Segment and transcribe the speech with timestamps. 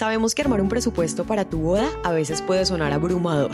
[0.00, 3.50] Sabemos que armar un presupuesto para tu boda a veces puede sonar abrumador.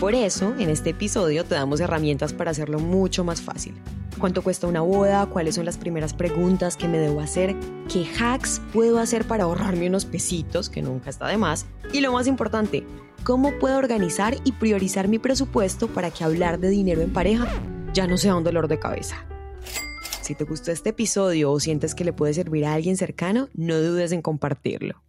[0.00, 3.76] Por eso, en este episodio te damos herramientas para hacerlo mucho más fácil.
[4.18, 5.24] ¿Cuánto cuesta una boda?
[5.26, 7.54] ¿Cuáles son las primeras preguntas que me debo hacer?
[7.88, 11.66] ¿Qué hacks puedo hacer para ahorrarme unos pesitos, que nunca está de más?
[11.92, 12.84] Y lo más importante,
[13.22, 17.46] ¿cómo puedo organizar y priorizar mi presupuesto para que hablar de dinero en pareja
[17.92, 19.24] ya no sea un dolor de cabeza?
[20.22, 23.78] Si te gustó este episodio o sientes que le puede servir a alguien cercano, no
[23.78, 25.03] dudes en compartirlo.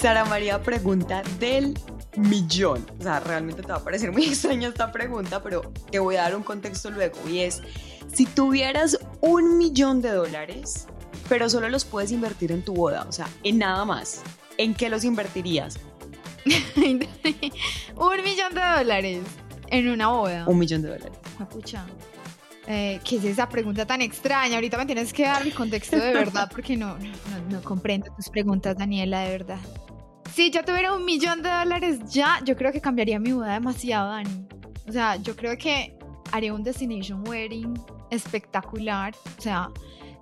[0.00, 1.76] Sara María pregunta del
[2.16, 2.86] millón.
[3.00, 6.22] O sea, realmente te va a parecer muy extraña esta pregunta, pero te voy a
[6.22, 7.16] dar un contexto luego.
[7.28, 7.62] Y es,
[8.12, 10.86] si tuvieras un millón de dólares,
[11.28, 14.22] pero solo los puedes invertir en tu boda, o sea, en nada más,
[14.56, 15.80] ¿en qué los invertirías?
[16.76, 19.22] un millón de dólares
[19.66, 20.44] en una boda.
[20.46, 21.18] Un millón de dólares.
[22.68, 24.54] Eh, ¿Qué es esa pregunta tan extraña?
[24.56, 28.28] Ahorita me tienes que dar el contexto de verdad porque no, no, no comprendo tus
[28.28, 29.58] preguntas, Daniela, de verdad.
[30.38, 34.10] Si yo tuviera un millón de dólares ya, yo creo que cambiaría mi boda demasiado,
[34.10, 34.46] Dani.
[34.86, 35.98] O sea, yo creo que
[36.30, 37.74] haría un destination wedding
[38.12, 39.12] espectacular.
[39.36, 39.68] O sea,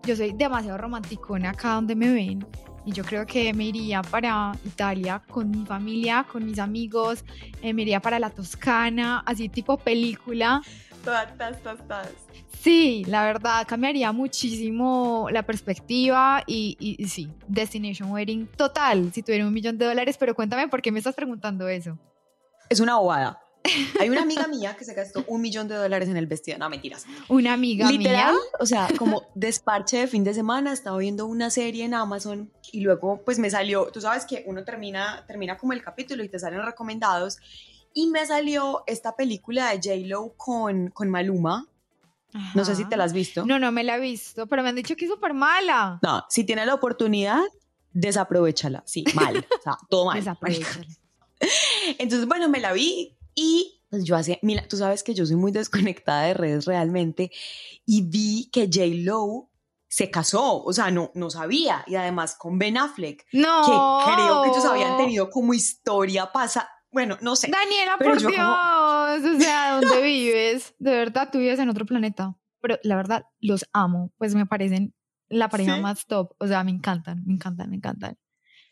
[0.04, 2.46] yo soy demasiado romanticona acá donde me ven.
[2.86, 7.22] Y yo creo que me iría para Italia con mi familia, con mis amigos.
[7.60, 10.62] Eh, me iría para la Toscana, así tipo película.
[11.06, 12.08] Todas, todas, todas.
[12.60, 19.52] Sí, la verdad cambiaría muchísimo la perspectiva y, sí, Destination Wedding total, si tuviera un
[19.52, 21.96] millón de dólares, pero cuéntame por qué me estás preguntando eso.
[22.68, 23.40] Es una bobada.
[24.00, 26.58] Hay una amiga mía que se gastó un millón de dólares en el vestido.
[26.58, 27.04] No, mentiras.
[27.28, 28.42] Una amiga Literal, mía.
[28.58, 32.80] O sea, como desparche de fin de semana, estaba viendo una serie en Amazon y
[32.80, 36.40] luego pues me salió, tú sabes que uno termina, termina como el capítulo y te
[36.40, 37.38] salen recomendados
[37.96, 41.66] y me salió esta película de J-Lo con, con Maluma
[42.54, 43.46] no sé si te la has visto.
[43.46, 45.98] No, no me la he visto, pero me han dicho que es súper mala.
[46.02, 47.42] No, si tienes la oportunidad,
[47.92, 48.82] desaprovechala.
[48.86, 49.46] Sí, mal.
[49.58, 50.18] o sea, todo mal.
[50.18, 50.86] Desaprovechala.
[51.98, 55.36] Entonces, bueno, me la vi y pues yo hacía, mira, tú sabes que yo soy
[55.36, 57.30] muy desconectada de redes realmente
[57.86, 58.86] y vi que J.
[59.04, 59.48] Lo
[59.88, 63.62] se casó, o sea, no, no sabía, y además con Ben Affleck, no.
[63.64, 67.50] que creo que ellos habían tenido como historia pasa, bueno, no sé.
[67.50, 70.74] Daniela, por Dios, o sea, ¿dónde vives?
[70.78, 72.38] De verdad, tú vives en otro planeta.
[72.62, 74.94] Pero la verdad, los amo, pues me parecen
[75.28, 76.32] la pareja más top.
[76.38, 78.16] O sea, me encantan, me encantan, me encantan.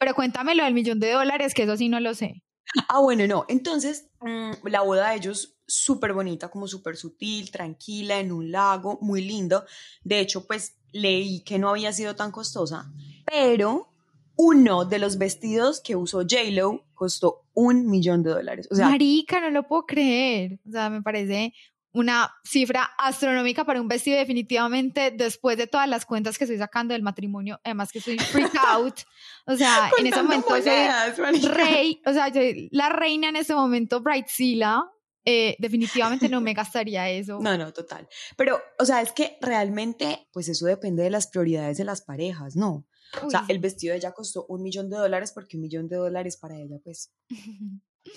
[0.01, 2.43] Pero cuéntame lo del millón de dólares, que eso sí no lo sé.
[2.89, 3.45] Ah, bueno, no.
[3.47, 8.99] Entonces, mm, la boda de ellos súper bonita, como súper sutil, tranquila, en un lago,
[9.03, 9.67] muy lindo.
[10.03, 12.91] De hecho, pues leí que no había sido tan costosa,
[13.27, 13.94] pero
[14.37, 18.69] uno de los vestidos que usó J-Lo costó un millón de dólares.
[18.71, 20.61] O sea, Marica, no lo puedo creer.
[20.67, 21.53] O sea, me parece
[21.95, 26.93] una cifra astronómica para un vestido definitivamente después de todas las cuentas que estoy sacando
[26.93, 28.99] del matrimonio, además que estoy freak out,
[29.47, 32.33] o sea, en ese momento rey, o sea,
[32.73, 34.83] la reina en ese momento, Brightzilla,
[35.25, 37.39] eh, definitivamente no me gastaría eso.
[37.41, 38.09] No, no, total.
[38.37, 42.57] Pero, o sea, es que realmente, pues eso depende de las prioridades de las parejas,
[42.57, 42.87] ¿no?
[43.23, 45.97] O sea, el vestido de ella costó un millón de dólares porque un millón de
[45.97, 47.13] dólares para ella, pues.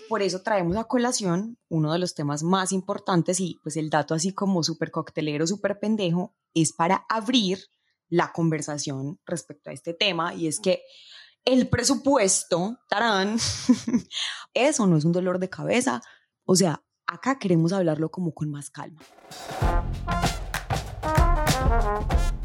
[0.10, 4.14] Por eso traemos a colación uno de los temas más importantes y pues el dato
[4.14, 7.60] así como súper coctelero, súper pendejo, es para abrir
[8.10, 10.82] la conversación respecto a este tema y es que
[11.46, 13.38] el presupuesto, tarán,
[14.54, 16.02] eso no es un dolor de cabeza.
[16.44, 19.02] O sea, acá queremos hablarlo como con más calma.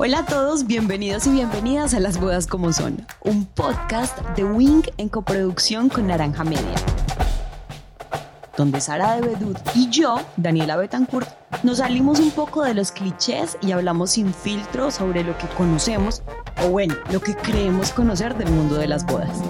[0.04, 4.82] Hola a todos, bienvenidos y bienvenidas a Las Bodas como Son, un podcast de Wing
[4.98, 6.74] en coproducción con Naranja Media.
[8.56, 11.28] Donde Sara de Bedut y yo, Daniela Betancourt,
[11.62, 16.24] nos salimos un poco de los clichés y hablamos sin filtro sobre lo que conocemos,
[16.64, 19.40] o bueno, lo que creemos conocer del mundo de las bodas.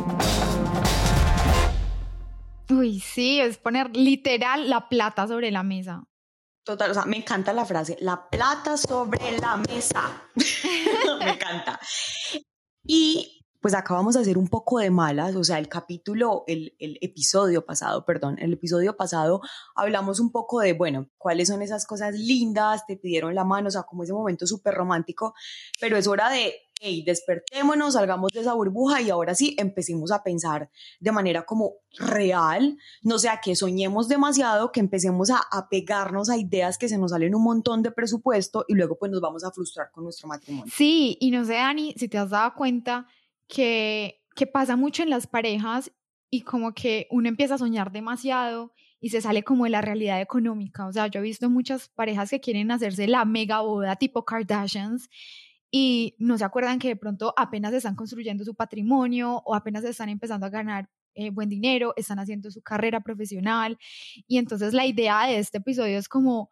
[2.69, 6.05] Uy, sí, es poner literal la plata sobre la mesa.
[6.64, 10.23] Total, o sea, me encanta la frase, la plata sobre la mesa.
[11.19, 11.81] me encanta.
[12.85, 16.99] Y pues acabamos de hacer un poco de malas, o sea, el capítulo, el, el,
[17.00, 19.41] episodio pasado, perdón, el episodio pasado
[19.76, 23.70] hablamos un poco de, bueno, cuáles son esas cosas lindas, te pidieron la mano, o
[23.70, 25.35] sea, como ese momento súper romántico,
[25.81, 30.25] pero es hora de hey, despertémonos, salgamos de esa burbuja y ahora sí empecemos a
[30.25, 30.69] pensar
[30.99, 35.40] de manera como real, no sea que soñemos demasiado, que empecemos a,
[35.70, 39.20] pegarnos a ideas que se nos salen un montón de presupuesto y luego pues nos
[39.20, 40.73] vamos a frustrar con nuestro matrimonio.
[40.75, 43.06] Sí, y no sé, Dani, si te has dado cuenta
[43.46, 45.93] que, que pasa mucho en las parejas
[46.31, 50.20] y como que uno empieza a soñar demasiado y se sale como de la realidad
[50.20, 50.87] económica.
[50.87, 55.08] O sea, yo he visto muchas parejas que quieren hacerse la mega boda tipo Kardashians
[55.74, 60.10] y no se acuerdan que de pronto apenas están construyendo su patrimonio o apenas están
[60.10, 63.78] empezando a ganar eh, buen dinero, están haciendo su carrera profesional.
[64.28, 66.50] Y entonces la idea de este episodio es como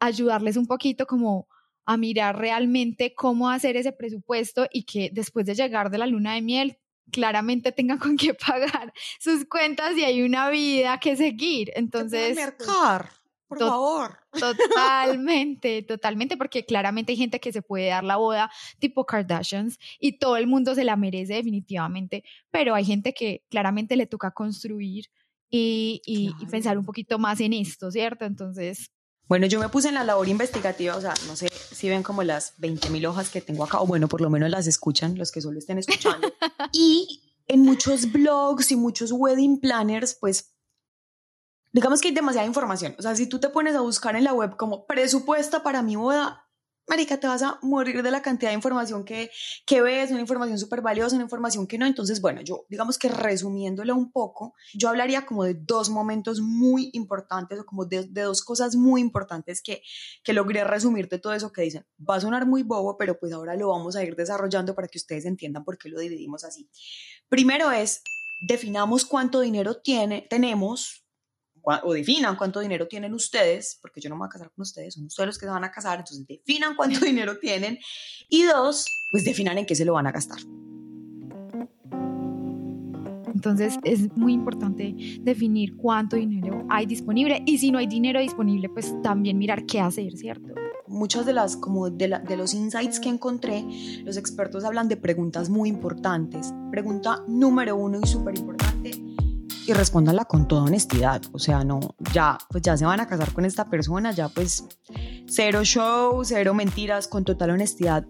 [0.00, 1.46] ayudarles un poquito como
[1.86, 6.34] a mirar realmente cómo hacer ese presupuesto y que después de llegar de la luna
[6.34, 6.78] de miel
[7.12, 11.70] claramente tengan con qué pagar sus cuentas y hay una vida que seguir.
[11.76, 13.10] Entonces, mercar,
[13.48, 14.18] por favor.
[14.38, 20.18] Totalmente, totalmente, porque claramente hay gente que se puede dar la boda tipo Kardashians y
[20.18, 25.06] todo el mundo se la merece definitivamente, pero hay gente que claramente le toca construir
[25.50, 28.26] y, y, y pensar un poquito más en esto, ¿cierto?
[28.26, 28.90] Entonces,
[29.28, 32.22] bueno, yo me puse en la labor investigativa, o sea, no sé si ven como
[32.22, 35.42] las 20.000 hojas que tengo acá, o bueno, por lo menos las escuchan, los que
[35.42, 36.32] solo estén escuchando.
[36.72, 40.54] y en muchos blogs y muchos wedding planners, pues,
[41.72, 42.94] digamos que hay demasiada información.
[42.98, 45.96] O sea, si tú te pones a buscar en la web como presupuesto para mi
[45.96, 46.48] boda,
[46.88, 49.30] marica, te vas a morir de la cantidad de información que,
[49.66, 51.86] que ves, una información súper valiosa, una información que no.
[51.86, 56.90] Entonces, bueno, yo digamos que resumiéndolo un poco, yo hablaría como de dos momentos muy
[56.94, 59.82] importantes o como de, de dos cosas muy importantes que,
[60.24, 61.86] que logré resumir de todo eso que dicen.
[61.98, 64.98] Va a sonar muy bobo, pero pues ahora lo vamos a ir desarrollando para que
[64.98, 66.70] ustedes entiendan por qué lo dividimos así.
[67.28, 68.00] Primero es,
[68.40, 71.07] definamos cuánto dinero tiene, tenemos
[71.82, 74.94] o definan cuánto dinero tienen ustedes, porque yo no me voy a casar con ustedes,
[74.94, 77.78] son ustedes los que se van a casar, entonces definan cuánto dinero tienen.
[78.28, 80.38] Y dos, pues definan en qué se lo van a gastar.
[83.38, 88.68] Entonces es muy importante definir cuánto dinero hay disponible y si no hay dinero disponible,
[88.68, 90.54] pues también mirar qué hacer, ¿cierto?
[90.88, 93.64] Muchas de las como de, de los insights que encontré,
[94.02, 96.52] los expertos hablan de preguntas muy importantes.
[96.72, 98.57] Pregunta número uno y súper importante,
[99.68, 101.20] y respóndanla con toda honestidad.
[101.32, 101.80] O sea, no,
[102.12, 104.64] ya, pues ya se van a casar con esta persona, ya pues
[105.26, 108.06] cero show, cero mentiras, con total honestidad.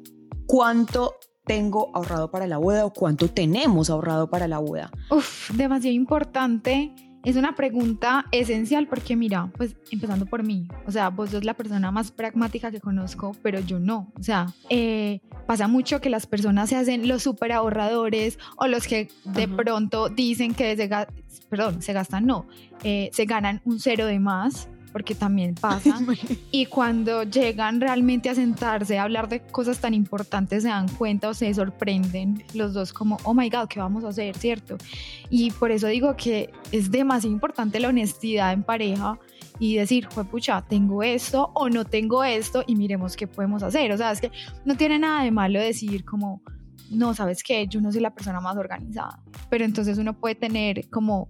[0.47, 4.93] ¿Cuánto tengo ahorrado para la boda o cuánto tenemos ahorrado para la boda?
[5.11, 6.95] Uf, demasiado importante
[7.25, 11.55] es una pregunta esencial porque mira, pues empezando por mí, o sea, vos sos la
[11.55, 16.27] persona más pragmática que conozco, pero yo no, o sea, eh, pasa mucho que las
[16.27, 20.89] personas se hacen los super ahorradores o los que de pronto dicen que se,
[21.49, 22.47] perdón, se gastan, no,
[22.85, 25.99] eh, se ganan un cero de más porque también pasa.
[26.51, 31.29] y cuando llegan realmente a sentarse a hablar de cosas tan importantes, se dan cuenta
[31.29, 34.37] o se sorprenden los dos como, oh my God, ¿qué vamos a hacer?
[34.37, 34.77] ¿Cierto?
[35.31, 39.19] Y por eso digo que es demasiado importante la honestidad en pareja
[39.59, 43.93] y decir, pucha, tengo esto o no tengo esto y miremos qué podemos hacer.
[43.93, 44.31] O sea, es que
[44.65, 46.43] no tiene nada de malo decir como,
[46.91, 49.21] no, sabes qué, yo no soy la persona más organizada,
[49.51, 51.29] pero entonces uno puede tener como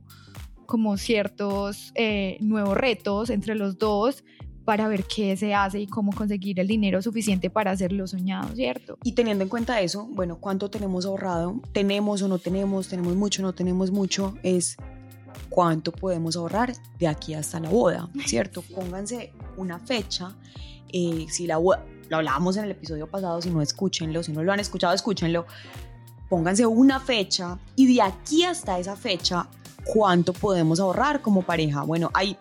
[0.69, 4.23] como ciertos eh, nuevos retos entre los dos
[4.67, 8.55] para ver qué se hace y cómo conseguir el dinero suficiente para hacer lo soñado,
[8.55, 8.99] ¿cierto?
[9.03, 11.63] Y teniendo en cuenta eso, bueno, ¿cuánto tenemos ahorrado?
[11.73, 12.87] ¿Tenemos o no tenemos?
[12.89, 14.35] ¿Tenemos mucho o no tenemos mucho?
[14.43, 14.77] Es
[15.49, 18.61] cuánto podemos ahorrar de aquí hasta la boda, ¿cierto?
[18.61, 20.37] Pónganse una fecha.
[20.93, 24.43] Eh, si la boda, lo hablábamos en el episodio pasado, si no escúchenlo, si no
[24.43, 25.47] lo han escuchado, escúchenlo.
[26.29, 29.49] Pónganse una fecha y de aquí hasta esa fecha
[29.93, 31.83] cuánto podemos ahorrar como pareja.
[31.83, 32.37] Bueno, hay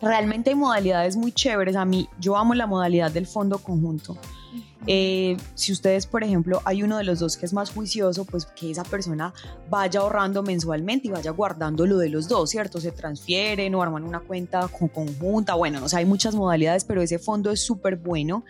[0.00, 1.76] realmente hay modalidades muy chéveres.
[1.76, 4.16] A mí, yo amo la modalidad del fondo conjunto.
[4.86, 8.46] Eh, si ustedes, por ejemplo, hay uno de los dos que es más juicioso, pues
[8.46, 9.32] que esa persona
[9.70, 12.80] vaya ahorrando mensualmente y vaya guardando lo de los dos, ¿cierto?
[12.80, 17.18] Se transfieren o arman una cuenta conjunta, bueno, no sé, hay muchas modalidades, pero ese
[17.18, 18.44] fondo es súper bueno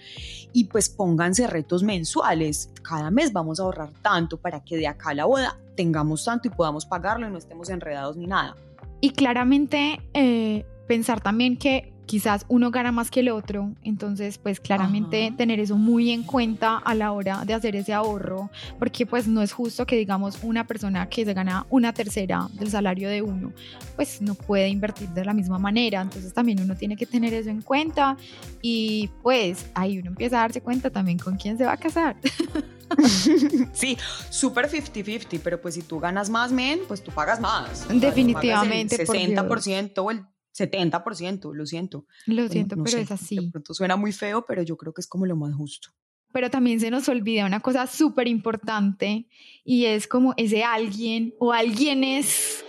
[0.53, 2.71] y pues pónganse retos mensuales.
[2.83, 6.49] Cada mes vamos a ahorrar tanto para que de acá a la boda tengamos tanto
[6.49, 8.57] y podamos pagarlo y no estemos enredados ni nada.
[9.01, 14.61] Y claramente eh, pensar también que quizás uno gana más que el otro, entonces pues
[14.61, 19.27] claramente tener eso muy en cuenta a la hora de hacer ese ahorro, porque pues
[19.27, 23.23] no es justo que digamos una persona que se gana una tercera del salario de
[23.23, 23.53] uno,
[23.97, 27.51] pues no puede invertir de la misma manera, entonces también uno tiene que tener eso
[27.51, 28.17] en cuenta
[28.63, 32.17] y pues ahí uno empieza a darse cuenta también con quién se va a casar.
[33.73, 33.97] sí,
[34.31, 37.87] súper 50-50, pero pues si tú ganas más, men, pues tú pagas más.
[37.89, 39.01] Definitivamente.
[39.01, 40.25] el 60% o el
[40.57, 42.07] 70%, lo siento.
[42.27, 43.37] Lo siento, pero es así.
[43.37, 45.91] De pronto suena muy feo, pero yo creo que es como lo más justo.
[46.33, 49.29] Pero también se nos olvida una cosa súper importante
[49.65, 52.65] y es como ese alguien o alguienes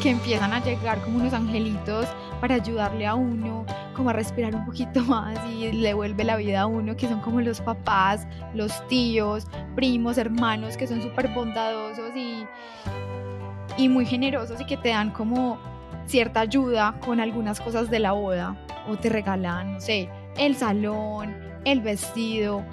[0.00, 2.06] que empiezan a llegar como unos angelitos
[2.40, 6.62] para ayudarle a uno, como a respirar un poquito más y le vuelve la vida
[6.62, 12.14] a uno, que son como los papás, los tíos, primos, hermanos, que son súper bondadosos
[12.16, 12.46] y,
[13.76, 15.58] y muy generosos y que te dan como
[16.10, 18.56] cierta ayuda con algunas cosas de la boda.
[18.88, 22.64] O te regalan, no sé, el salón, el vestido,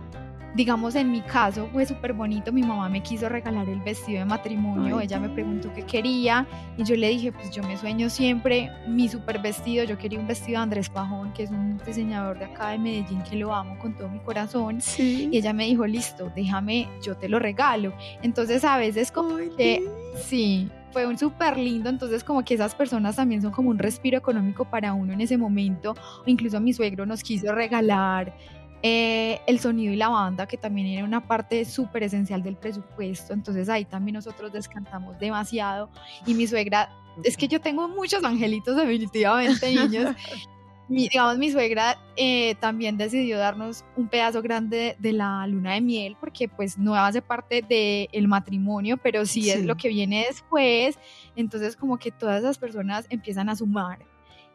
[0.58, 4.26] digamos en mi caso fue súper bonito, mi mamá me quiso regalar el vestido de
[4.26, 8.72] matrimonio, ella me preguntó qué quería y yo le dije, pues yo me sueño siempre
[8.88, 12.46] mi súper vestido, yo quería un vestido de Andrés Pajón, que es un diseñador de
[12.46, 16.32] acá de Medellín que lo amo con todo mi corazón y ella me dijo, listo,
[16.36, 17.94] déjame, yo te lo regalo.
[18.24, 23.18] Entonces a veces como que, sí, fue un súper lindo, entonces como que esas personas
[23.18, 25.94] también son como un respiro económico para uno en ese momento,
[26.26, 28.36] incluso mi suegro nos quiso regalar
[28.82, 33.34] eh, el sonido y la banda, que también era una parte súper esencial del presupuesto.
[33.34, 35.92] Entonces ahí también nosotros descantamos demasiado.
[36.26, 36.90] Y mi suegra,
[37.24, 40.16] es que yo tengo muchos angelitos definitivamente, niños.
[40.90, 45.82] mi, digamos, mi suegra eh, también decidió darnos un pedazo grande de, la luna de
[45.82, 50.98] miel, porque pues no hace parte del matrimonio, pero sí, es lo que viene después.
[51.36, 54.00] Entonces como que todas esas personas empiezan a sumar.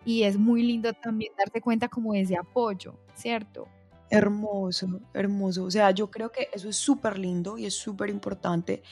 [0.04, 3.68] Y es muy lindo también darte cuenta como de ese apoyo, ¿cierto?
[4.10, 5.64] Hermoso, hermoso.
[5.64, 8.82] O sea, yo creo que eso es súper lindo y es súper importante,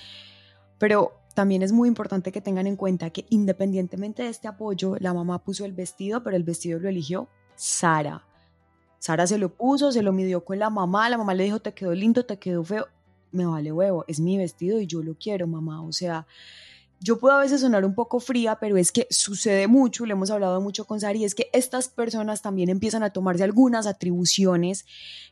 [0.78, 5.14] pero también es muy importante que tengan en cuenta que independientemente de este apoyo, la
[5.14, 8.26] mamá puso el vestido, pero el vestido lo eligió Sara.
[8.98, 11.72] Sara se lo puso, se lo midió con la mamá, la mamá le dijo, te
[11.72, 12.88] quedó lindo, te quedó feo.
[13.32, 15.80] Me vale huevo, es mi vestido y yo lo quiero, mamá.
[15.80, 16.26] O sea,
[17.00, 20.30] yo puedo a veces sonar un poco fría, pero es que sucede mucho, le hemos
[20.30, 24.84] hablado mucho con Sari, es que estas personas también empiezan a tomarse algunas atribuciones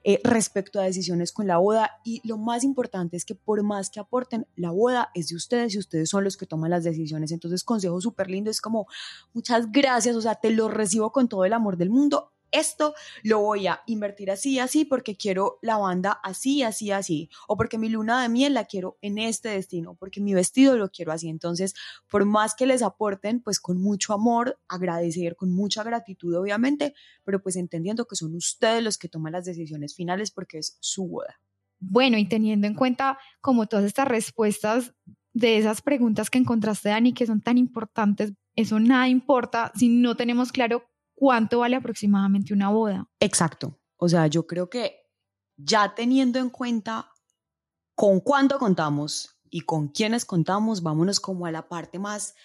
[0.03, 3.91] eh, respecto a decisiones con la boda y lo más importante es que por más
[3.91, 7.33] que aporten, la boda es de ustedes y ustedes son los que toman las decisiones.
[7.33, 8.87] Entonces, consejo súper lindo es como,
[9.35, 13.41] muchas gracias, o sea, te lo recibo con todo el amor del mundo, esto lo
[13.41, 17.89] voy a invertir así, así, porque quiero la banda así, así, así, o porque mi
[17.89, 21.29] luna de miel la quiero en este destino, porque mi vestido lo quiero así.
[21.29, 21.75] Entonces,
[22.11, 27.43] por más que les aporten, pues con mucho amor, agradecer, con mucha gratitud, obviamente, pero
[27.43, 31.41] pues entendiendo que son ustedes los que toman las decisiones finales porque es su boda.
[31.81, 34.95] Bueno, y teniendo en cuenta como todas estas respuestas
[35.33, 40.17] de esas preguntas que encontraste, Dani, que son tan importantes, eso nada importa si no
[40.17, 40.88] tenemos claro
[41.19, 43.09] cuánto vale aproximadamente una boda.
[43.19, 43.77] Exacto.
[43.97, 45.01] O sea, yo creo que
[45.57, 47.11] ya teniendo en cuenta
[47.97, 52.37] con cuánto contamos y con quiénes contamos, vámonos como a la parte más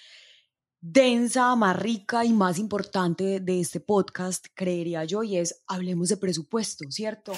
[0.82, 6.18] densa, más rica y más importante de este podcast, creería yo, y es hablemos de
[6.18, 7.34] presupuesto, ¿cierto?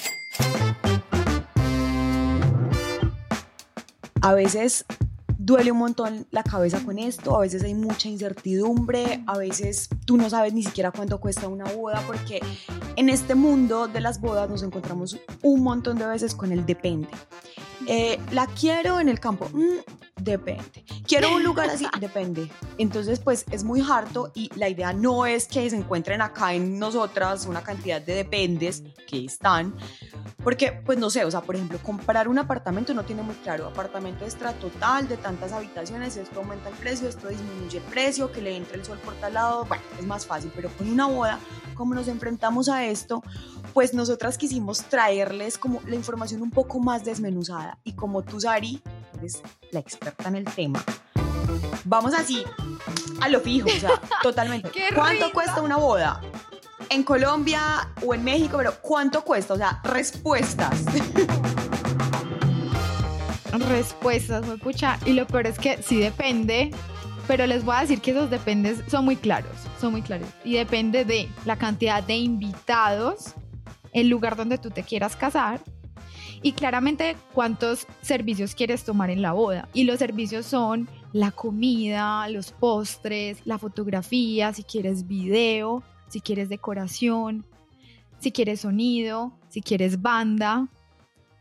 [4.22, 4.86] A veces
[5.46, 10.18] duele un montón la cabeza con esto, a veces hay mucha incertidumbre, a veces tú
[10.18, 12.42] no sabes ni siquiera cuánto cuesta una boda, porque
[12.96, 17.10] en este mundo de las bodas nos encontramos un montón de veces con el depende.
[17.88, 20.84] Eh, la quiero en el campo, mm, depende.
[21.08, 22.50] Quiero un lugar así, depende.
[22.78, 26.80] Entonces, pues es muy harto y la idea no es que se encuentren acá en
[26.80, 29.74] nosotras una cantidad de dependes que están,
[30.44, 33.68] porque, pues no sé, o sea, por ejemplo, comprar un apartamento no tiene muy claro,
[33.68, 38.42] apartamento extra total de tantas habitaciones, esto aumenta el precio, esto disminuye el precio, que
[38.42, 41.40] le entre el sol por tal lado, bueno, es más fácil, pero con una boda,
[41.74, 43.24] como nos enfrentamos a esto,
[43.74, 48.82] pues nosotras quisimos traerles como la información un poco más desmenuzada y como tú, Sari,
[49.18, 50.84] eres la experta en el tema,
[51.84, 52.44] vamos así
[53.22, 54.72] a lo fijo, o sea, totalmente.
[54.94, 56.22] ¿Cuánto cuesta una boda?
[56.90, 59.54] En Colombia o en México, pero ¿cuánto cuesta?
[59.54, 60.84] O sea, respuestas.
[63.70, 65.00] Respuestas, escucha.
[65.06, 66.72] Y lo peor es que sí depende,
[67.26, 69.54] pero les voy a decir que esos dependes son muy claros,
[69.92, 70.28] muy claros.
[70.44, 73.34] Y depende de la cantidad de invitados,
[73.94, 75.62] el lugar donde tú te quieras casar
[76.42, 79.68] y claramente cuántos servicios quieres tomar en la boda.
[79.74, 86.50] Y los servicios son la comida, los postres, la fotografía, si quieres video, si quieres
[86.50, 87.46] decoración,
[88.20, 90.68] si quieres sonido, si quieres banda,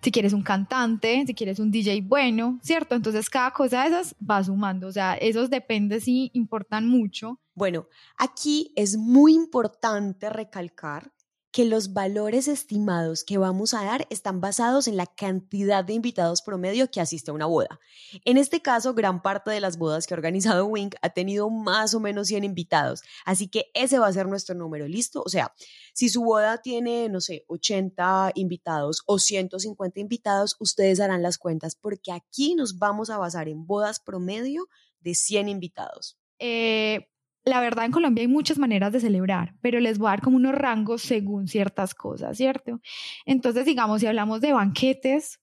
[0.05, 2.95] si quieres un cantante, si quieres un DJ bueno, ¿cierto?
[2.95, 7.41] Entonces cada cosa de esas va sumando, o sea, esos depende si importan mucho.
[7.55, 7.87] Bueno,
[8.19, 11.14] aquí es muy importante recalcar
[11.55, 16.43] que los valores estimados que vamos a dar están basados en la cantidad de invitados
[16.43, 17.79] promedio que asiste a una boda.
[18.25, 21.95] En este caso, gran parte de las bodas que ha organizado Wink ha tenido más
[21.95, 25.23] o menos 100 invitados, así que ese va a ser nuestro número, ¿listo?
[25.25, 25.55] O sea,
[25.93, 31.77] si su boda tiene, no sé, 80 invitados o 150 invitados, ustedes harán las cuentas
[31.77, 34.67] porque aquí nos vamos a basar en bodas promedio
[34.99, 36.19] de 100 invitados.
[36.41, 37.07] Eh,
[37.45, 40.37] la verdad en Colombia hay muchas maneras de celebrar, pero les voy a dar como
[40.37, 42.81] unos rangos según ciertas cosas, ¿cierto?
[43.27, 45.41] Entonces, digamos, si hablamos de banquetes,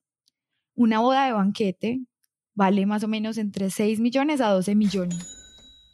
[0.76, 2.00] una boda de banquete
[2.54, 5.38] vale más o menos entre 6 millones a 12 millones.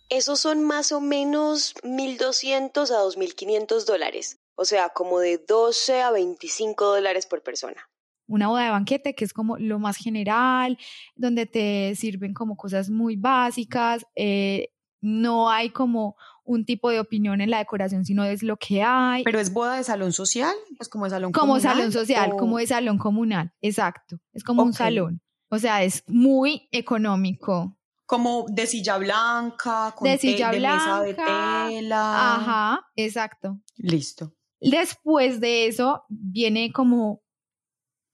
[0.09, 6.11] Esos son más o menos 1.200 a 2.500 dólares, o sea, como de 12 a
[6.11, 7.89] 25 dólares por persona.
[8.29, 10.77] Una boda de banquete que es como lo más general,
[11.15, 14.69] donde te sirven como cosas muy básicas, eh,
[15.07, 19.23] no hay como un tipo de opinión en la decoración, sino es lo que hay.
[19.23, 21.61] Pero es boda de salón social, pues como de salón como comunal.
[21.77, 24.19] salón social, como de salón comunal, exacto.
[24.33, 25.21] Es como un salón.
[25.49, 27.77] O sea, es muy económico.
[28.05, 31.67] Como de silla blanca, con De silla de mesa de blanca.
[31.69, 32.35] tela.
[32.35, 33.59] Ajá, exacto.
[33.75, 34.33] Listo.
[34.59, 37.21] Después de eso viene como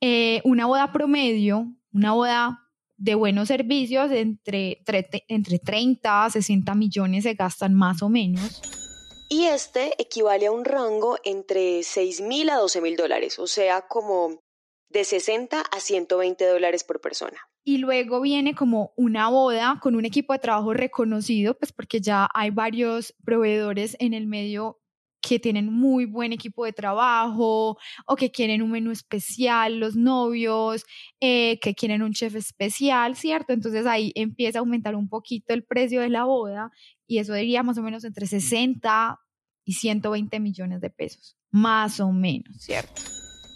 [0.02, 2.63] eh, una boda promedio, una boda
[3.04, 8.62] de buenos servicios, entre, tre- entre 30 a 60 millones se gastan más o menos.
[9.30, 14.40] Y este equivale a un rango entre 6.000 a 12.000 dólares, o sea, como
[14.90, 17.38] de 60 a 120 dólares por persona.
[17.66, 22.30] Y luego viene como una boda con un equipo de trabajo reconocido, pues porque ya
[22.34, 24.80] hay varios proveedores en el medio
[25.28, 30.84] que tienen muy buen equipo de trabajo o que quieren un menú especial, los novios,
[31.22, 33.54] eh, que quieren un chef especial, ¿cierto?
[33.54, 36.72] Entonces ahí empieza a aumentar un poquito el precio de la boda
[37.08, 39.18] y eso diría más o menos entre 60
[39.66, 43.02] y 120 millones de pesos, más o menos, ¿cierto?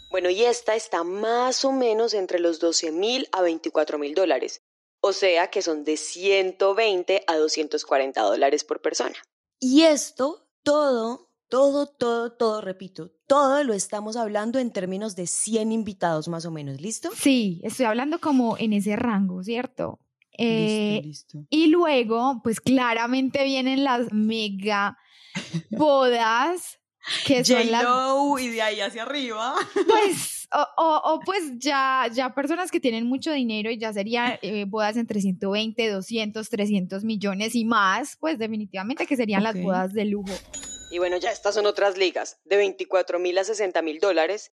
[0.09, 4.62] Bueno, y esta está más o menos entre los 12.000 a 24.000 dólares,
[5.01, 9.17] o sea que son de 120 a 240 dólares por persona.
[9.59, 15.72] Y esto, todo, todo, todo, todo, repito, todo lo estamos hablando en términos de 100
[15.72, 17.10] invitados más o menos, ¿listo?
[17.16, 20.00] Sí, estoy hablando como en ese rango, ¿cierto?
[20.38, 21.48] Eh, listo, listo.
[21.50, 24.98] Y luego, pues claramente vienen las mega
[25.70, 26.80] bodas,
[27.25, 27.84] que son las,
[28.42, 29.56] y de ahí hacia arriba.
[29.88, 34.38] pues, o, o- o, pues ya, ya personas que tienen mucho dinero y ya serían
[34.42, 39.94] eh, bodas entre 120, 200, 300 millones y más, pues definitivamente que serían las bodas
[39.94, 40.34] de lujo.
[40.89, 44.54] Y bueno, ya estas son otras ligas, de 24.000 a 60.000 dólares,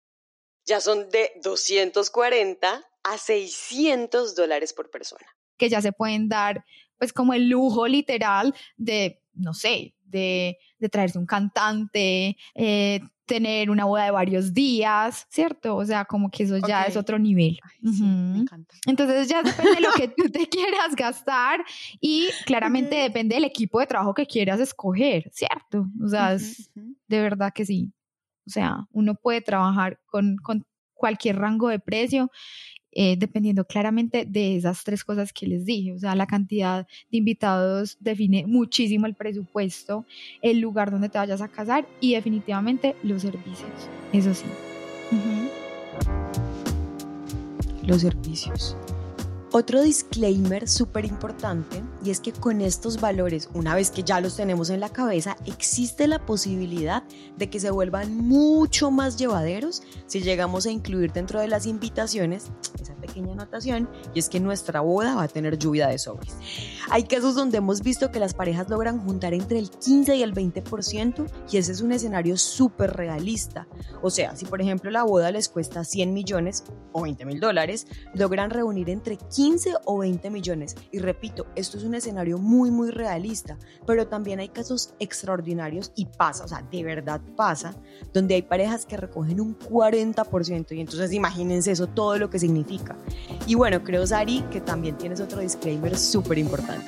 [0.66, 5.26] ya son de 240 a 600 dólares por persona.
[5.58, 6.64] que ya se pueden dar,
[6.98, 13.70] pues como el lujo literal de, no sé, de, de traerse un cantante, eh, tener
[13.70, 15.76] una boda de varios días, ¿cierto?
[15.76, 17.60] O sea, como que eso ya es otro nivel.
[17.64, 18.76] Ay, sí, me encanta.
[18.88, 21.64] Entonces ya depende de lo que tú te quieras gastar
[22.02, 25.86] y claramente depende del equipo de trabajo que quieras escoger, ¿cierto?
[26.04, 26.72] O sea, es-
[27.08, 27.92] de verdad que sí.
[28.48, 32.32] O sea, uno puede trabajar con, con cualquier rango de precio,
[32.92, 35.94] eh, dependiendo claramente de esas tres cosas que les dije.
[35.94, 40.06] O sea, la cantidad de invitados define muchísimo el presupuesto,
[40.42, 43.72] el lugar donde te vayas a casar y definitivamente los servicios.
[44.14, 44.46] Eso sí.
[47.86, 48.76] Los servicios.
[49.52, 54.36] Otro disclaimer súper importante y es que con estos valores, una vez que ya los
[54.36, 57.02] tenemos en la cabeza, existe la posibilidad
[57.36, 62.52] de que se vuelvan mucho más llevaderos si llegamos a incluir dentro de las invitaciones
[62.80, 66.36] esa pequeña anotación y es que nuestra boda va a tener lluvia de sobres.
[66.92, 70.36] Hay casos donde hemos visto que las parejas logran juntar entre el 15 y el
[70.36, 73.68] 20% y ese es un escenario súper realista.
[74.04, 77.88] O sea, si por ejemplo la boda les cuesta 100 millones o 20 mil dólares,
[78.14, 79.39] logran reunir entre 15
[79.86, 80.76] o 20 millones.
[80.92, 86.06] Y repito, esto es un escenario muy, muy realista, pero también hay casos extraordinarios y
[86.06, 87.76] pasa, o sea, de verdad pasa,
[88.14, 92.98] donde hay parejas que recogen un 40% y entonces imagínense eso, todo lo que significa.
[93.48, 96.88] Y bueno, creo, Sari, que también tienes otro disclaimer súper importante.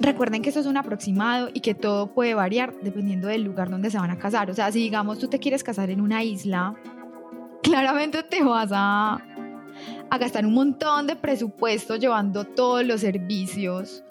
[0.00, 3.90] Recuerden que eso es un aproximado y que todo puede variar dependiendo del lugar donde
[3.90, 4.50] se van a casar.
[4.50, 6.74] O sea, si digamos tú te quieres casar en una isla,
[7.62, 9.18] claramente te vas a,
[10.10, 14.02] a gastar un montón de presupuesto llevando todos los servicios.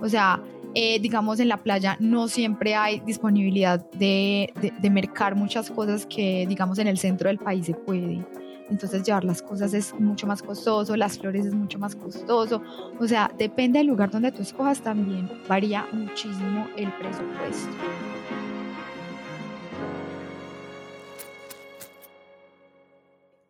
[0.00, 0.42] O sea,
[0.74, 6.04] eh, digamos en la playa no siempre hay disponibilidad de, de, de mercar muchas cosas
[6.06, 8.24] que digamos en el centro del país se puede.
[8.68, 12.60] Entonces llevar las cosas es mucho más costoso, las flores es mucho más costoso.
[12.98, 17.70] O sea, depende del lugar donde tú escojas también, varía muchísimo el presupuesto.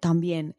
[0.01, 0.55] También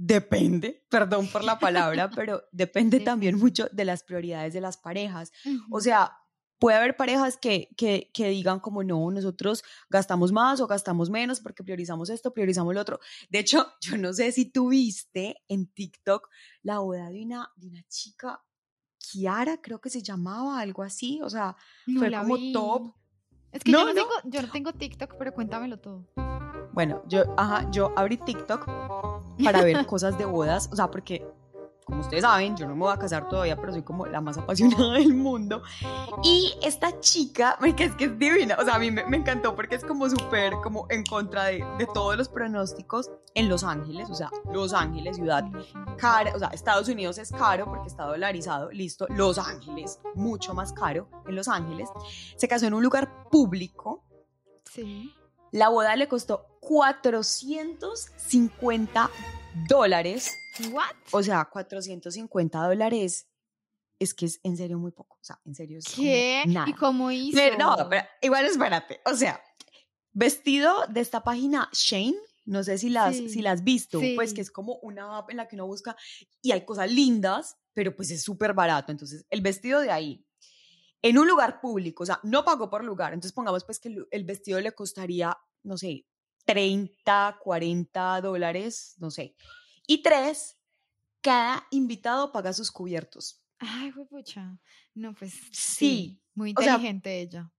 [0.00, 5.30] depende, perdón por la palabra, pero depende también mucho de las prioridades de las parejas.
[5.70, 6.16] O sea,
[6.58, 11.40] puede haber parejas que, que, que, digan como no, nosotros gastamos más o gastamos menos
[11.40, 12.98] porque priorizamos esto, priorizamos lo otro.
[13.28, 16.28] De hecho, yo no sé si tú viste en TikTok
[16.62, 18.42] la boda de una, de una chica,
[18.98, 22.52] Kiara creo que se llamaba, algo así, o sea, no fue como vi.
[22.52, 22.94] top.
[23.52, 23.94] Es que no, yo, no, no.
[23.94, 26.06] Tengo, yo no tengo TikTok, pero cuéntamelo todo.
[26.72, 28.66] Bueno, yo, ajá, yo abrí TikTok
[29.42, 31.26] para ver cosas de bodas, o sea, porque
[31.90, 34.38] como ustedes saben, yo no me voy a casar todavía, pero soy como la más
[34.38, 35.62] apasionada del mundo.
[36.22, 39.74] Y esta chica, que es que es divina, o sea, a mí me, encantó porque
[39.74, 44.14] es como súper como en contra de, de, todos los pronósticos en Los Ángeles, o
[44.14, 45.44] sea, Los Ángeles, ciudad
[45.98, 50.72] cara, o sea, Estados Unidos es caro porque está dolarizado, listo, Los Ángeles, mucho más
[50.72, 51.88] caro en Los Ángeles.
[52.36, 54.04] Se casó en un lugar público.
[54.64, 55.12] Sí.
[55.52, 59.10] La boda le costó 450
[59.68, 60.32] dólares.
[60.70, 60.94] ¿What?
[61.12, 63.28] O sea, 450 dólares
[63.98, 65.16] es que es en serio muy poco.
[65.20, 66.44] O sea, en serio es ¿Qué?
[66.46, 66.68] nada.
[66.68, 67.38] ¿Y cómo hizo?
[67.58, 69.00] no, pero igual espérate.
[69.04, 69.42] O sea,
[70.12, 74.40] vestido de esta página Shane, no sé si las, si las has visto, pues que
[74.40, 75.94] es como una app en la que uno busca
[76.42, 78.90] y hay cosas lindas, pero pues es súper barato.
[78.90, 80.24] Entonces, el vestido de ahí,
[81.02, 83.12] en un lugar público, o sea, no pagó por lugar.
[83.12, 86.06] Entonces, pongamos pues que el vestido le costaría, no sé,
[86.44, 89.34] 30, 40 dólares, no sé.
[89.86, 90.58] Y tres,
[91.20, 93.44] cada invitado paga sus cubiertos.
[93.58, 94.58] Ay, pucha.
[94.94, 97.52] No, pues sí, muy inteligente ella.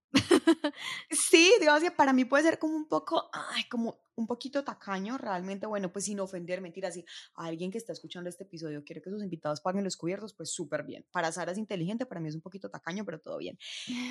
[1.10, 3.30] Sí, digamos que para mí puede ser como un poco,
[3.70, 8.28] como un poquito tacaño, realmente, bueno, pues sin ofender, mentira, si alguien que está escuchando
[8.28, 11.06] este episodio quiere que sus invitados paguen los cubiertos, pues súper bien.
[11.10, 13.58] Para Sara es inteligente, para mí es un poquito tacaño, pero todo bien.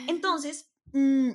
[0.07, 1.31] Entonces, mmm,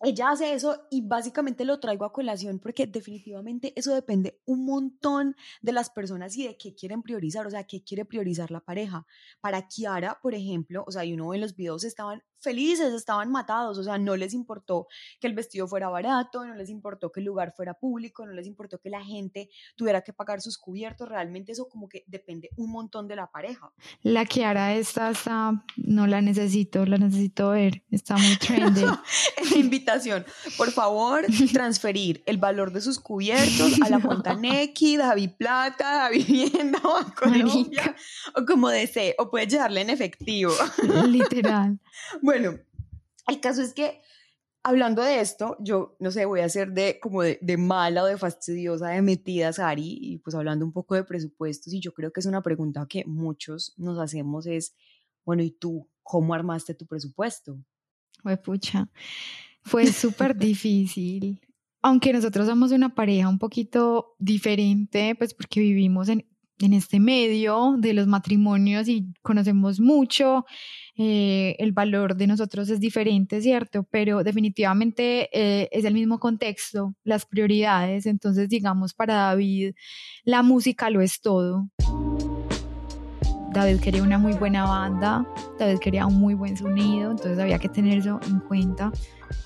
[0.00, 5.34] ella hace eso y básicamente lo traigo a colación porque definitivamente eso depende un montón
[5.62, 9.06] de las personas y de qué quieren priorizar, o sea, qué quiere priorizar la pareja.
[9.40, 13.78] Para Kiara, por ejemplo, o sea, y uno en los videos estaban felices, estaban matados,
[13.78, 14.86] o sea, no les importó
[15.20, 18.46] que el vestido fuera barato, no les importó que el lugar fuera público, no les
[18.46, 22.70] importó que la gente tuviera que pagar sus cubiertos, realmente eso como que depende un
[22.70, 23.72] montón de la pareja.
[24.02, 28.84] La Kiara esta está, no la necesito, la necesito ver, está muy trendy.
[29.56, 30.24] Invitación,
[30.56, 36.26] por favor, transferir el valor de sus cubiertos a la cuenta Neki, David Plata, David
[36.26, 37.96] Vivienda o Colombia,
[38.34, 40.52] o como desee, o puedes llevarle en efectivo.
[41.06, 41.78] Literal.
[42.22, 44.00] Bueno, el caso es que
[44.64, 48.16] hablando de esto, yo no sé, voy a ser de como de, mala o de
[48.16, 52.20] fastidiosa, de metida, Sari, y pues hablando un poco de presupuestos, y yo creo que
[52.20, 54.74] es una pregunta que muchos nos hacemos es,
[55.24, 57.58] bueno, ¿y tú cómo armaste tu presupuesto?
[58.22, 58.88] Fue pucha,
[59.62, 61.40] fue súper difícil.
[61.82, 66.26] Aunque nosotros somos una pareja un poquito diferente, pues porque vivimos en,
[66.60, 70.44] en este medio de los matrimonios y conocemos mucho,
[70.96, 73.82] eh, el valor de nosotros es diferente, ¿cierto?
[73.90, 78.06] Pero definitivamente eh, es el mismo contexto, las prioridades.
[78.06, 79.74] Entonces, digamos, para David,
[80.24, 81.68] la música lo es todo.
[83.52, 85.24] David quería una muy buena banda,
[85.60, 88.90] David quería un muy buen sonido, entonces había que tener eso en cuenta.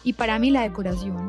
[0.02, 1.28] Y para mí la decoración,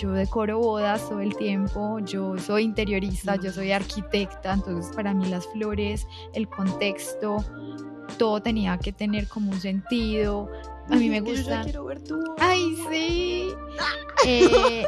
[0.00, 5.26] yo decoro bodas todo el tiempo, yo soy interiorista, yo soy arquitecta, entonces para mí
[5.26, 7.44] las flores, el contexto,
[8.16, 10.48] todo tenía que tener como un sentido.
[10.88, 11.64] A mí me gusta.
[11.64, 13.48] quiero ver tu Ay, sí.
[14.26, 14.86] Eh,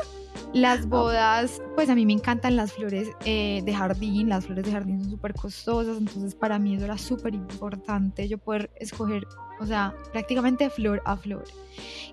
[0.52, 4.72] las bodas, pues a mí me encantan las flores eh, de jardín, las flores de
[4.72, 9.26] jardín son súper costosas, entonces para mí eso era súper importante, yo poder escoger,
[9.60, 11.44] o sea, prácticamente flor a flor.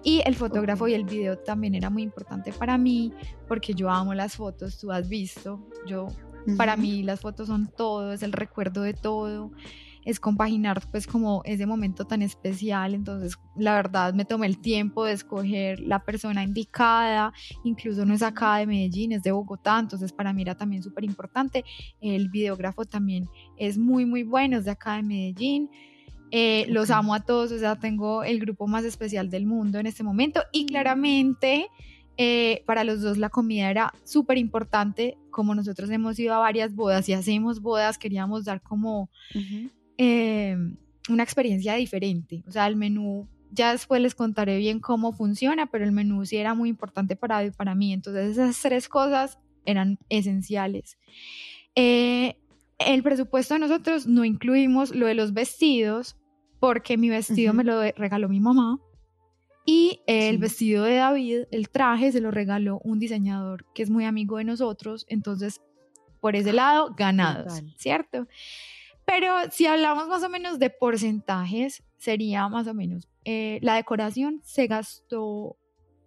[0.03, 3.11] Y el fotógrafo y el video también era muy importante para mí,
[3.47, 6.07] porque yo amo las fotos, tú has visto, yo,
[6.57, 9.51] para mí las fotos son todo, es el recuerdo de todo
[10.07, 15.03] es compaginar pues como ese momento tan especial, entonces la verdad me tomé el tiempo
[15.03, 17.33] de escoger la persona indicada,
[17.65, 21.03] incluso no es acá de Medellín, es de Bogotá, entonces para mí era también súper
[21.03, 21.65] importante,
[21.99, 25.69] el videógrafo también es muy muy bueno, es de acá de Medellín.
[26.31, 29.87] Eh, los amo a todos, o sea, tengo el grupo más especial del mundo en
[29.87, 30.41] este momento.
[30.51, 31.69] Y claramente
[32.17, 36.75] eh, para los dos la comida era súper importante, como nosotros hemos ido a varias
[36.75, 39.09] bodas y hacemos bodas, queríamos dar como
[39.97, 40.77] Em,
[41.09, 42.43] una experiencia diferente.
[42.47, 46.37] O sea, el menú, ya después les contaré bien cómo funciona, pero el menú sí
[46.37, 47.93] era muy importante para, para mí.
[47.93, 50.97] Entonces esas tres cosas eran esenciales.
[51.75, 52.35] Eh,
[52.77, 56.17] el presupuesto de nosotros no incluimos lo de los vestidos,
[56.59, 58.79] porque mi vestido me lo regaló mi mamá.
[59.65, 64.05] Y el vestido de David, el traje, se lo regaló un diseñador que es muy
[64.05, 65.05] amigo de nosotros.
[65.09, 65.61] Entonces,
[66.21, 68.27] por ese lado, ganados, ¿cierto?
[69.07, 74.41] Pero si hablamos más o menos de porcentajes, sería más o menos, eh, la decoración
[74.43, 75.55] se gastó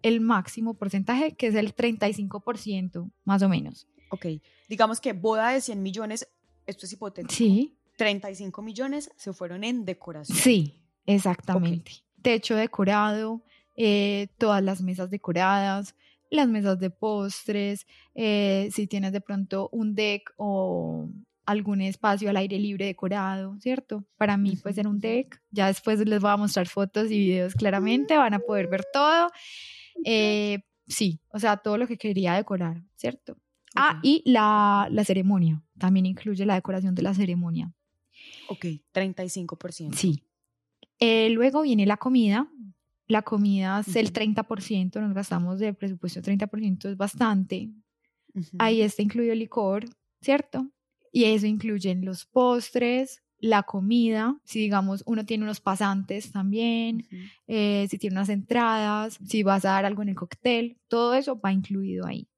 [0.03, 3.89] el máximo porcentaje, que es el 35%, más o menos.
[4.11, 4.27] Ok,
[4.69, 6.29] digamos que boda de 100 millones,
[6.67, 7.33] esto es hipotético.
[7.33, 7.75] Sí.
[7.97, 10.37] 35 millones se fueron en decoración.
[10.37, 11.93] Sí, exactamente.
[12.21, 13.43] Techo decorado,
[13.77, 15.95] eh, todas las mesas decoradas,
[16.29, 21.09] las mesas de postres, eh, si tienes de pronto un deck o
[21.51, 24.05] algún espacio al aire libre decorado, ¿cierto?
[24.17, 27.55] Para mí pues era un deck, ya después les voy a mostrar fotos y videos
[27.55, 29.31] claramente, van a poder ver todo.
[30.05, 33.37] Eh, sí, o sea, todo lo que quería decorar, ¿cierto?
[33.75, 37.73] Ah, y la, la ceremonia, también incluye la decoración de la ceremonia.
[38.49, 39.95] Ok, 35%.
[39.95, 40.25] Sí.
[40.99, 42.49] Eh, luego viene la comida.
[43.07, 47.71] La comida es el 30%, nos gastamos de presupuesto 30%, es bastante.
[48.59, 49.85] Ahí está incluido el licor,
[50.21, 50.71] ¿cierto?
[51.13, 57.07] Y eso incluye los postres, la comida, si digamos uno tiene unos pasantes también,
[57.47, 61.41] eh, si tiene unas entradas, si vas a dar algo en el cóctel, todo eso
[61.41, 62.29] va incluido ahí.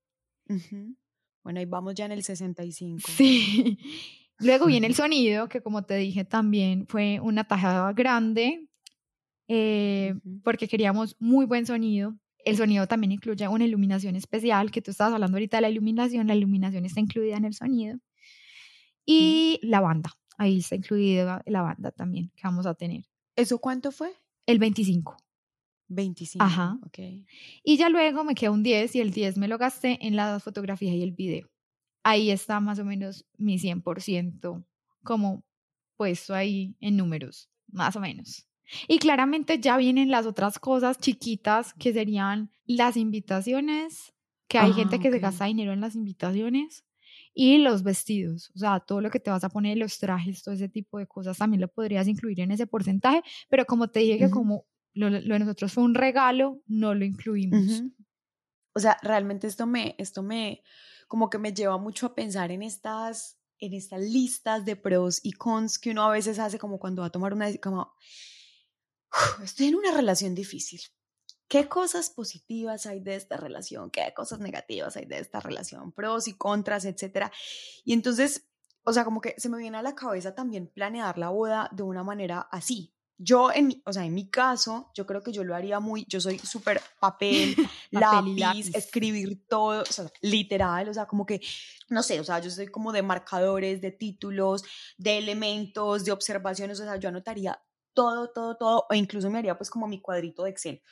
[1.42, 3.00] Bueno, ahí vamos ya en el 65.
[3.06, 3.78] Sí.
[4.38, 8.66] Luego viene el sonido, que como te dije también fue una tajada grande,
[9.48, 12.16] eh, porque queríamos muy buen sonido.
[12.44, 16.26] El sonido también incluye una iluminación especial, que tú estabas hablando ahorita de la iluminación,
[16.26, 17.98] la iluminación está incluida en el sonido.
[19.04, 23.04] Y la banda, ahí está incluida la banda también que vamos a tener.
[23.36, 24.12] ¿Eso cuánto fue?
[24.46, 25.16] El 25.
[25.88, 26.44] 25.
[26.44, 26.78] Ajá.
[26.86, 26.98] Ok.
[27.62, 30.38] Y ya luego me queda un 10 y el 10 me lo gasté en la
[30.40, 31.48] fotografía y el video.
[32.02, 34.64] Ahí está más o menos mi 100%
[35.04, 35.44] como
[35.96, 38.46] puesto ahí en números, más o menos.
[38.88, 44.14] Y claramente ya vienen las otras cosas chiquitas que serían las invitaciones,
[44.48, 46.84] que hay gente que se gasta dinero en las invitaciones
[47.34, 50.54] y los vestidos, o sea, todo lo que te vas a poner, los trajes, todo
[50.54, 54.18] ese tipo de cosas también lo podrías incluir en ese porcentaje, pero como te dije
[54.18, 57.82] que como lo, de nosotros fue un regalo, no lo incluimos.
[58.74, 60.62] O sea, realmente esto me, esto me,
[61.08, 65.32] como que me lleva mucho a pensar en estas, en estas listas de pros y
[65.32, 67.94] cons que uno a veces hace como cuando va a tomar una, como,
[69.42, 70.80] estoy en una relación difícil.
[71.52, 73.90] ¿Qué cosas positivas hay de esta relación?
[73.90, 75.92] ¿Qué cosas negativas hay de esta relación?
[75.92, 77.30] Pros y contras, etcétera.
[77.84, 78.46] Y entonces,
[78.84, 81.82] o sea, como que se me viene a la cabeza también planear la boda de
[81.82, 85.54] una manera así, yo, en o sea, en mi caso, yo creo que yo lo
[85.54, 87.54] haría muy, yo soy súper papel,
[87.90, 91.42] lápiz, escribir todo, o sea, literal, o sea, como que,
[91.90, 94.64] no sé, o sea, yo soy como de marcadores, de títulos,
[94.96, 97.60] de elementos, de observaciones, o sea, yo anotaría
[97.94, 100.82] todo, todo, todo, o incluso me haría pues como mi cuadrito de Excel.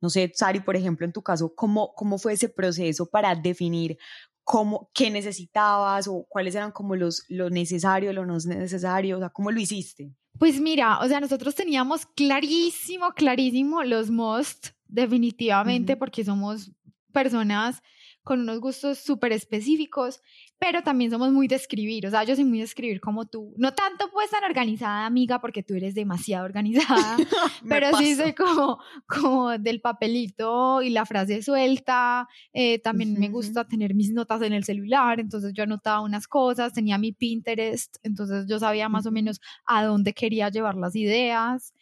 [0.00, 3.98] No sé, Sari, por ejemplo, en tu caso, ¿cómo, cómo fue ese proceso para definir
[4.44, 9.30] cómo, qué necesitabas o cuáles eran como los, lo necesario, lo no necesario, o sea,
[9.30, 10.12] cómo lo hiciste?
[10.38, 16.72] Pues mira, o sea, nosotros teníamos clarísimo, clarísimo los most, definitivamente, porque somos
[17.12, 17.82] personas
[18.22, 20.20] con unos gustos súper específicos,
[20.58, 23.54] pero también somos muy de escribir, o sea, yo soy muy de escribir como tú,
[23.56, 27.16] no tanto pues tan organizada, amiga, porque tú eres demasiado organizada,
[27.68, 33.66] pero sí soy como, como del papelito y la frase suelta, eh, también me gusta
[33.66, 38.46] tener mis notas en el celular, entonces yo anotaba unas cosas, tenía mi Pinterest, entonces
[38.46, 41.72] yo sabía más o menos a dónde quería llevar las ideas,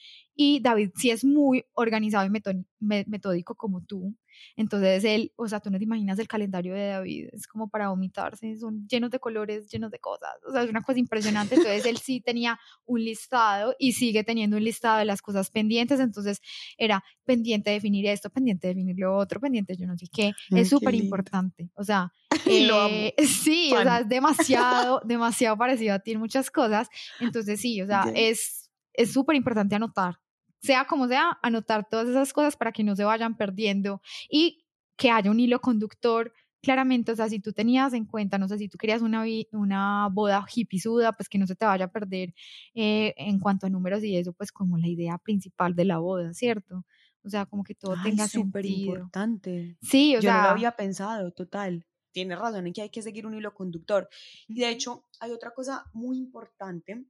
[0.40, 2.31] y David sí es muy organizado y
[2.79, 4.14] metódico como tú.
[4.57, 7.88] Entonces él, o sea, tú no te imaginas el calendario de David, es como para
[7.88, 11.57] vomitarse, son llenos de colores, llenos de cosas, o sea, es una cosa impresionante.
[11.57, 16.01] Entonces él sí tenía un listado y sigue teniendo un listado de las cosas pendientes,
[16.01, 16.40] entonces
[16.77, 20.33] era pendiente de definir esto, pendiente de definir lo otro, pendiente yo no sé qué,
[20.51, 22.12] es súper importante, o sea,
[22.46, 26.88] eh, sí, o sea, es demasiado, demasiado parecido a ti en muchas cosas,
[27.20, 30.18] entonces sí, o sea, es es súper importante anotar,
[30.61, 34.64] sea como sea, anotar todas esas cosas para que no se vayan perdiendo y
[34.97, 38.59] que haya un hilo conductor claramente, o sea, si tú tenías en cuenta, no sé,
[38.59, 42.35] si tú querías una, una boda hipisuda, pues que no se te vaya a perder
[42.75, 46.35] eh, en cuanto a números y eso, pues como la idea principal de la boda,
[46.35, 46.85] ¿cierto?
[47.23, 49.77] O sea, como que todo tenga súper importante.
[49.83, 50.37] Sí, o Yo sea.
[50.38, 51.87] no lo había pensado, total.
[52.12, 54.09] Tienes razón en que hay que seguir un hilo conductor.
[54.47, 57.05] Y de hecho, hay otra cosa muy importante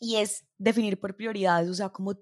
[0.00, 2.14] y es definir por prioridades, o sea, como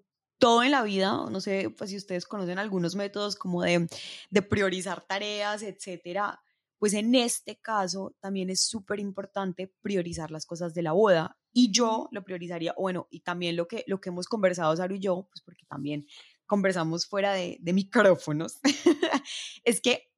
[0.42, 3.86] todo en la vida, no sé pues, si ustedes conocen algunos métodos como de,
[4.28, 6.42] de priorizar tareas, etcétera,
[6.80, 11.38] pues en este caso también es súper importante priorizar las cosas de la boda.
[11.52, 14.98] Y yo lo priorizaría, bueno, y también lo que, lo que hemos conversado, Saru y
[14.98, 16.08] yo, pues porque también
[16.44, 18.58] conversamos fuera de, de micrófonos,
[19.64, 20.08] es que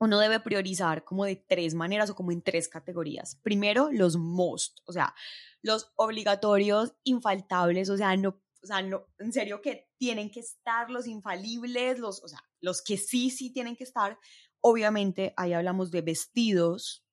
[0.00, 3.36] uno debe priorizar como de tres maneras o como en tres categorías.
[3.44, 5.14] Primero, los most, o sea,
[5.62, 10.90] los obligatorios, infaltables, o sea, no o sea, no, en serio que tienen que estar
[10.90, 14.18] los infalibles, los, o sea, los que sí, sí tienen que estar.
[14.60, 17.04] Obviamente, ahí hablamos de vestidos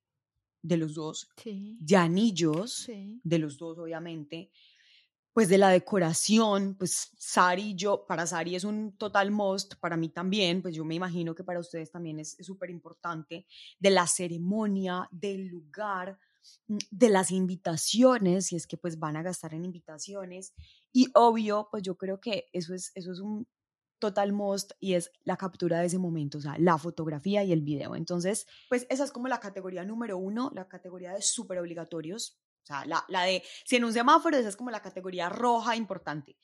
[0.62, 4.50] de los dos, de anillos de los dos, obviamente,
[5.32, 10.08] pues de la decoración, pues Sari yo, para Sari es un total must, para mí
[10.08, 13.46] también, pues yo me imagino que para ustedes también es súper importante,
[13.78, 16.18] de la ceremonia, del lugar,
[16.66, 20.54] de las invitaciones, si es que pues van a gastar en invitaciones.
[20.92, 23.46] Y obvio, pues yo creo que eso es, eso es un
[23.98, 27.60] total most y es la captura de ese momento, o sea, la fotografía y el
[27.60, 27.94] video.
[27.96, 32.40] Entonces, pues esa es como la categoría número uno, la categoría de súper obligatorios.
[32.62, 35.76] O sea, la, la de, si en un semáforo, esa es como la categoría roja
[35.76, 36.36] importante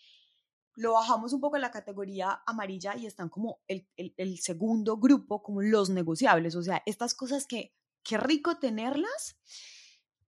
[0.77, 5.43] lo bajamos un poco en la categoría amarilla y están como el, el, segundo grupo,
[5.43, 9.39] como los negociables, o sea, estas cosas que, qué rico tenerlas,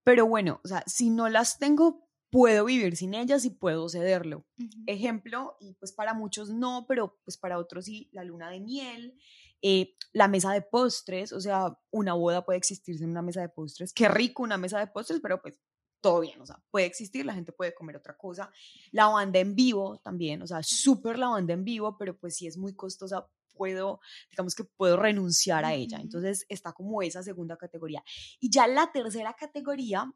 [0.09, 4.47] pero bueno, o sea, si no las tengo, puedo vivir sin ellas y puedo cederlo.
[4.87, 9.19] Ejemplo, y pues para muchos no, pero pues para otros sí, la luna de miel,
[9.61, 13.51] eh, la mesa de postres, o sea, una boda puede existir sin una mesa de
[13.51, 15.59] postres, qué rico una mesa de postres, pero pues
[16.01, 18.51] todo bien, o sea, puede existir, la gente puede comer otra cosa.
[18.93, 22.47] La banda en vivo también, o sea, súper la banda en vivo, pero pues si
[22.47, 25.99] es muy costosa, puedo, digamos que puedo renunciar a ella.
[26.01, 28.03] Entonces está como esa segunda categoría.
[28.41, 30.11] Y ya la tercera categoría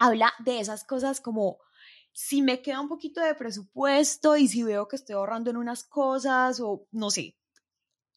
[0.00, 1.58] habla de esas cosas como
[2.12, 5.84] si me queda un poquito de presupuesto y si veo que estoy ahorrando en unas
[5.84, 7.36] cosas o no sé,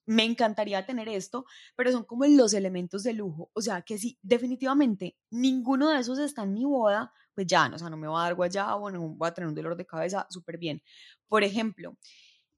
[0.06, 3.50] me encantaría tener esto, pero son como los elementos de lujo.
[3.54, 7.76] O sea, que si definitivamente ninguno de esos está en mi boda, pues ya, no,
[7.76, 9.86] o sea, no me va a dar guayabo, no voy a tener un dolor de
[9.86, 10.82] cabeza, súper bien.
[11.28, 11.98] Por ejemplo,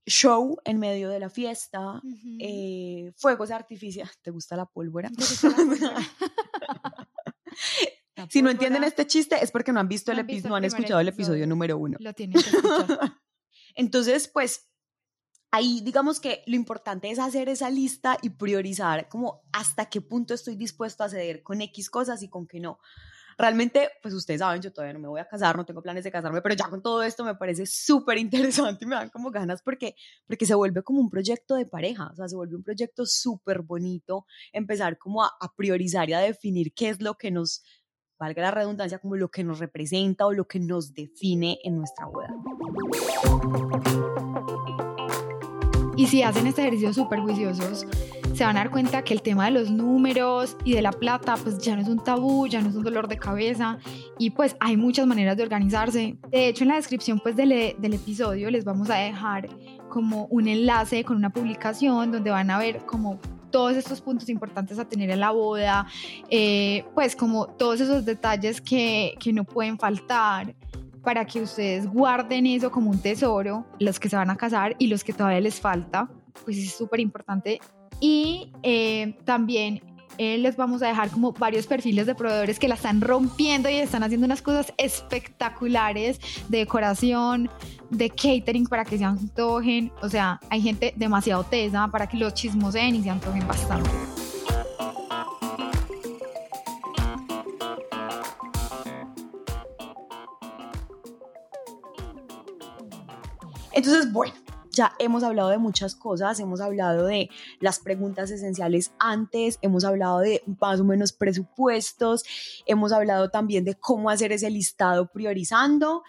[0.08, 2.02] show en medio de la fiesta,
[2.40, 4.18] eh, fuegos artificiales.
[4.22, 5.12] ¿Te gusta la pólvora?
[8.30, 11.00] si no entienden este chiste es porque no han visto el episodio, no han escuchado
[11.02, 11.98] el episodio número uno.
[12.00, 13.14] Lo tienen que escuchar.
[13.76, 14.70] Entonces, pues
[15.52, 20.34] ahí digamos que lo importante es hacer esa lista y priorizar como hasta qué punto
[20.34, 22.80] estoy dispuesto a ceder con X cosas y con qué no.
[23.38, 26.12] Realmente, pues ustedes saben, yo todavía no me voy a casar, no tengo planes de
[26.12, 29.62] casarme, pero ya con todo esto me parece súper interesante y me dan como ganas
[29.62, 29.96] porque,
[30.26, 33.62] porque se vuelve como un proyecto de pareja, o sea, se vuelve un proyecto súper
[33.62, 37.64] bonito, empezar como a, a priorizar y a definir qué es lo que nos,
[38.20, 42.08] valga la redundancia, como lo que nos representa o lo que nos define en nuestra
[42.08, 42.34] boda.
[45.96, 47.86] Y si hacen este ejercicio súper juiciosos,
[48.38, 51.38] se van a dar cuenta que el tema de los números y de la plata,
[51.38, 53.80] pues ya no es un tabú, ya no es un dolor de cabeza
[54.20, 56.18] y pues hay muchas maneras de organizarse.
[56.30, 59.50] De hecho, en la descripción pues del, del episodio les vamos a dejar
[59.90, 63.20] como un enlace con una publicación donde van a ver como
[63.50, 65.88] todos estos puntos importantes a tener en la boda,
[66.30, 70.54] eh, pues como todos esos detalles que, que no pueden faltar
[71.04, 74.88] para que ustedes guarden eso como un tesoro, los que se van a casar y
[74.88, 76.08] los que todavía les falta,
[76.46, 77.60] pues es súper importante.
[78.00, 79.82] Y eh, también
[80.18, 83.76] eh, les vamos a dejar como varios perfiles de proveedores que la están rompiendo y
[83.76, 87.50] están haciendo unas cosas espectaculares de decoración,
[87.92, 89.92] de catering para que se antojen.
[90.02, 93.90] O sea, hay gente demasiado tesa para que los chismoseen y se antojen bastante.
[103.74, 104.34] Entonces, bueno,
[104.78, 110.20] ya hemos hablado de muchas cosas, hemos hablado de las preguntas esenciales antes, hemos hablado
[110.20, 112.24] de más o menos presupuestos,
[112.66, 116.04] hemos hablado también de cómo hacer ese listado priorizando,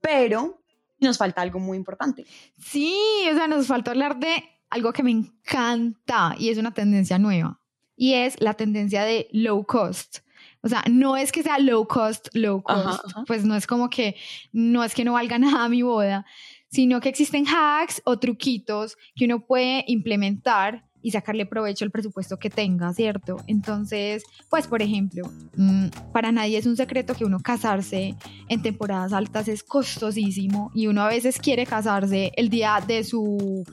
[0.00, 0.60] pero
[1.00, 2.26] nos falta algo muy importante.
[2.58, 2.94] Sí,
[3.30, 7.60] o sea, nos falta hablar de algo que me encanta y es una tendencia nueva
[7.96, 10.18] y es la tendencia de low cost.
[10.62, 14.16] O sea, no es que sea low cost, low cost, pues no es como que
[14.52, 16.26] no es que no valga nada mi boda,
[16.70, 22.38] sino que existen hacks o truquitos que uno puede implementar y sacarle provecho al presupuesto
[22.38, 23.36] que tenga, ¿cierto?
[23.46, 25.24] Entonces, pues por ejemplo,
[25.56, 28.14] mm, para nadie es un secreto que uno casarse
[28.48, 33.64] en temporadas altas es costosísimo y uno a veces quiere casarse el día de su,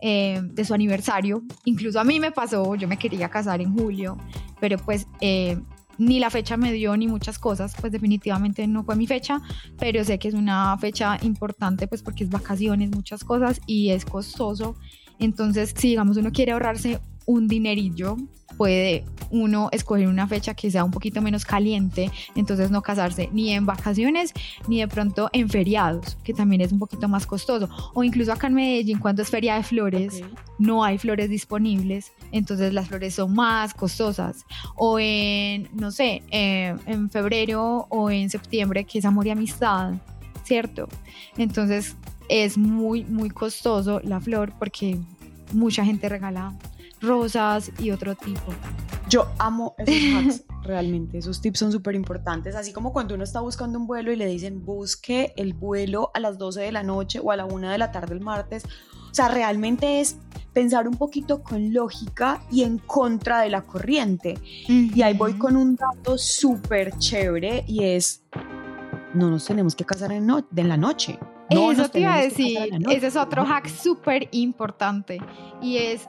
[0.00, 1.42] eh, de su aniversario.
[1.64, 4.18] Incluso a mí me pasó, yo me quería casar en julio,
[4.60, 5.58] pero pues eh,
[6.02, 9.40] ni la fecha me dio ni muchas cosas, pues definitivamente no fue mi fecha,
[9.78, 14.04] pero sé que es una fecha importante pues porque es vacaciones, muchas cosas y es
[14.04, 14.76] costoso.
[15.18, 18.16] Entonces, si digamos uno quiere ahorrarse un dinerillo,
[18.62, 23.50] puede uno escoger una fecha que sea un poquito menos caliente, entonces no casarse ni
[23.50, 24.32] en vacaciones
[24.68, 27.68] ni de pronto en feriados, que también es un poquito más costoso.
[27.92, 30.22] O incluso acá en Medellín, cuando es feria de flores,
[30.60, 34.46] no hay flores disponibles, entonces las flores son más costosas.
[34.76, 39.94] O en, no sé, eh, en febrero o en septiembre, que es amor y amistad,
[40.44, 40.88] ¿cierto?
[41.36, 41.96] Entonces
[42.28, 45.00] es muy, muy costoso la flor porque
[45.52, 46.52] mucha gente regala
[47.02, 48.52] rosas y otro tipo.
[49.08, 51.18] Yo amo esos hacks, realmente.
[51.18, 52.54] Esos tips son súper importantes.
[52.54, 56.20] Así como cuando uno está buscando un vuelo y le dicen busque el vuelo a
[56.20, 58.64] las 12 de la noche o a la 1 de la tarde el martes.
[59.10, 60.16] O sea, realmente es
[60.52, 64.38] pensar un poquito con lógica y en contra de la corriente.
[64.68, 68.22] Y ahí voy con un dato súper chévere y es,
[69.14, 71.18] no nos tenemos que casar en, en la noche.
[71.50, 75.18] Eso te iba a decir, ese es otro hack súper importante
[75.60, 76.08] y es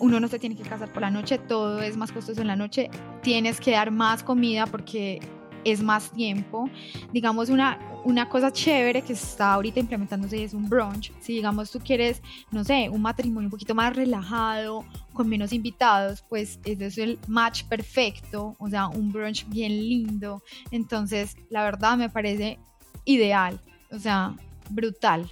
[0.00, 2.56] uno no se tiene que casar por la noche, todo es más costoso en la
[2.56, 2.90] noche,
[3.22, 5.20] tienes que dar más comida porque
[5.64, 6.70] es más tiempo.
[7.12, 11.12] Digamos, una, una cosa chévere que está ahorita implementándose es un brunch.
[11.20, 16.24] Si digamos tú quieres, no sé, un matrimonio un poquito más relajado, con menos invitados,
[16.28, 20.42] pues ese es el match perfecto, o sea, un brunch bien lindo.
[20.70, 22.58] Entonces, la verdad me parece
[23.04, 24.34] ideal, o sea,
[24.70, 25.30] brutal.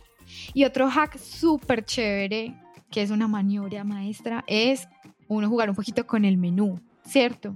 [0.54, 2.54] Y otro hack súper chévere,
[2.96, 4.88] que es una maniobra maestra, es
[5.28, 7.54] uno jugar un poquito con el menú, ¿cierto?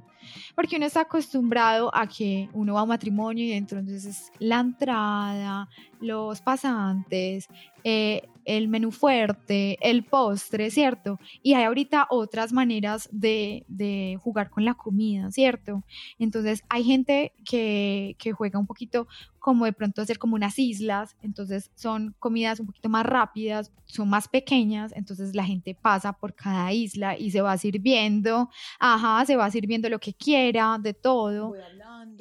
[0.54, 5.66] Porque uno está acostumbrado a que uno va a un matrimonio y entonces la entrada,
[5.98, 7.48] los pasantes,
[7.84, 11.18] eh, el menú fuerte, el postre, ¿cierto?
[11.42, 15.84] Y hay ahorita otras maneras de, de, jugar con la comida, ¿cierto?
[16.18, 19.06] Entonces hay gente que, que juega un poquito
[19.40, 24.08] como de pronto hacer como unas islas, entonces son comidas un poquito más rápidas, son
[24.08, 29.36] más pequeñas, entonces la gente pasa por cada isla y se va sirviendo, ajá, se
[29.36, 31.54] va sirviendo lo que quiera, de todo.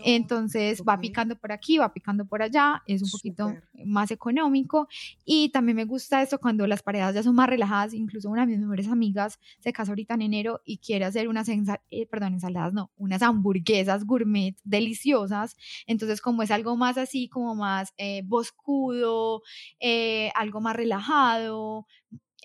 [0.03, 3.53] Entonces va picando por aquí, va picando por allá, es un poquito
[3.85, 4.87] más económico
[5.25, 8.47] y también me gusta eso cuando las parejas ya son más relajadas, incluso una de
[8.47, 12.73] mis mejores amigas se casa ahorita en enero y quiere hacer unas, eh, perdón, ensaladas,
[12.73, 15.55] no, unas hamburguesas gourmet deliciosas,
[15.87, 19.41] entonces como es algo más así, como más eh, boscudo,
[19.79, 21.85] eh, algo más relajado,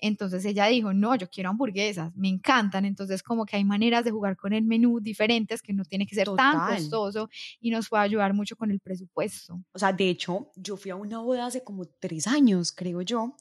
[0.07, 2.85] entonces ella dijo, no, yo quiero hamburguesas, me encantan.
[2.85, 6.15] Entonces como que hay maneras de jugar con el menú diferentes que no tiene que
[6.15, 7.29] ser tan costoso
[7.59, 9.61] y nos puede ayudar mucho con el presupuesto.
[9.73, 13.35] O sea, de hecho, yo fui a una boda hace como tres años, creo yo,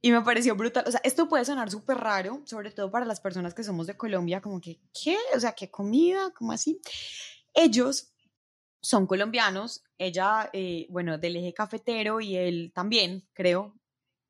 [0.00, 0.84] y me pareció brutal.
[0.86, 3.96] O sea, esto puede sonar súper raro, sobre todo para las personas que somos de
[3.96, 5.16] Colombia, como que, ¿qué?
[5.34, 6.32] O sea, ¿qué comida?
[6.36, 6.80] ¿Cómo así?
[7.54, 8.12] Ellos
[8.80, 13.74] son colombianos, ella, eh, bueno, del eje cafetero y él también, creo,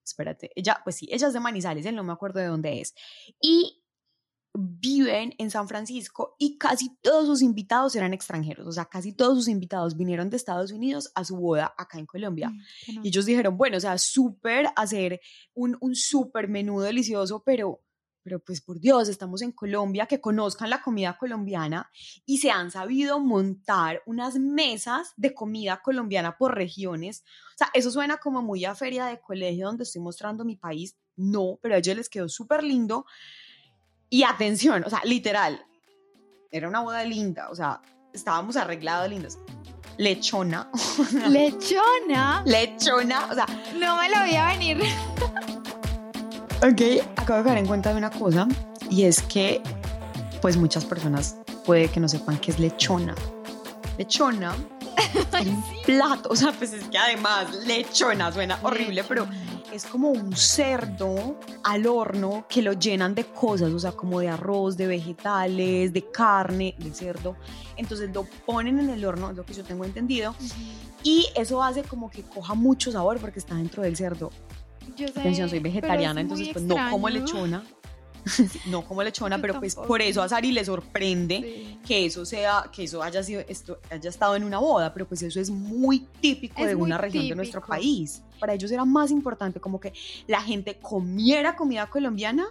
[0.06, 2.94] espérate, ella, pues sí, ella es de Manizales, él no me acuerdo de dónde es.
[3.40, 3.82] Y
[4.58, 9.36] viven en San Francisco y casi todos sus invitados eran extranjeros, o sea, casi todos
[9.36, 12.48] sus invitados vinieron de Estados Unidos a su boda acá en Colombia.
[12.48, 15.20] Mm, y ellos dijeron, bueno, o sea, súper hacer
[15.54, 17.82] un, un súper menú delicioso, pero
[18.26, 21.92] pero pues por Dios, estamos en Colombia, que conozcan la comida colombiana
[22.24, 27.22] y se han sabido montar unas mesas de comida colombiana por regiones.
[27.54, 30.96] O sea, eso suena como muy a feria de colegio donde estoy mostrando mi país.
[31.14, 33.06] No, pero a ellos les quedó súper lindo.
[34.10, 35.64] Y atención, o sea, literal,
[36.50, 37.80] era una boda linda, o sea,
[38.12, 39.38] estábamos arreglados lindos.
[39.98, 40.68] Lechona.
[41.28, 42.42] Lechona.
[42.44, 43.46] Lechona, o sea.
[43.78, 44.78] No me lo voy a venir.
[46.62, 46.80] Ok,
[47.16, 48.48] acabo de caer en cuenta de una cosa
[48.90, 49.60] y es que
[50.40, 51.36] pues muchas personas
[51.66, 53.14] puede que no sepan qué es lechona.
[53.98, 54.56] Lechona
[55.40, 59.26] un plato, o sea, pues es que además lechona suena horrible, pero
[59.70, 64.28] es como un cerdo al horno que lo llenan de cosas, o sea, como de
[64.28, 67.36] arroz, de vegetales, de carne, de cerdo.
[67.76, 70.34] Entonces lo ponen en el horno, es lo que yo tengo entendido,
[71.02, 74.30] y eso hace como que coja mucho sabor porque está dentro del cerdo.
[74.96, 77.64] Yo Atención, soy vegetariana, entonces pues no como lechona.
[78.66, 82.84] no como lechona, pero pues por eso a Sari le sorprende que eso sea, que
[82.84, 86.64] eso haya sido, esto haya estado en una boda, pero pues eso es muy típico
[86.64, 88.22] de una región de nuestro país.
[88.40, 89.92] Para ellos era más importante como que
[90.26, 92.48] la gente comiera comida colombiana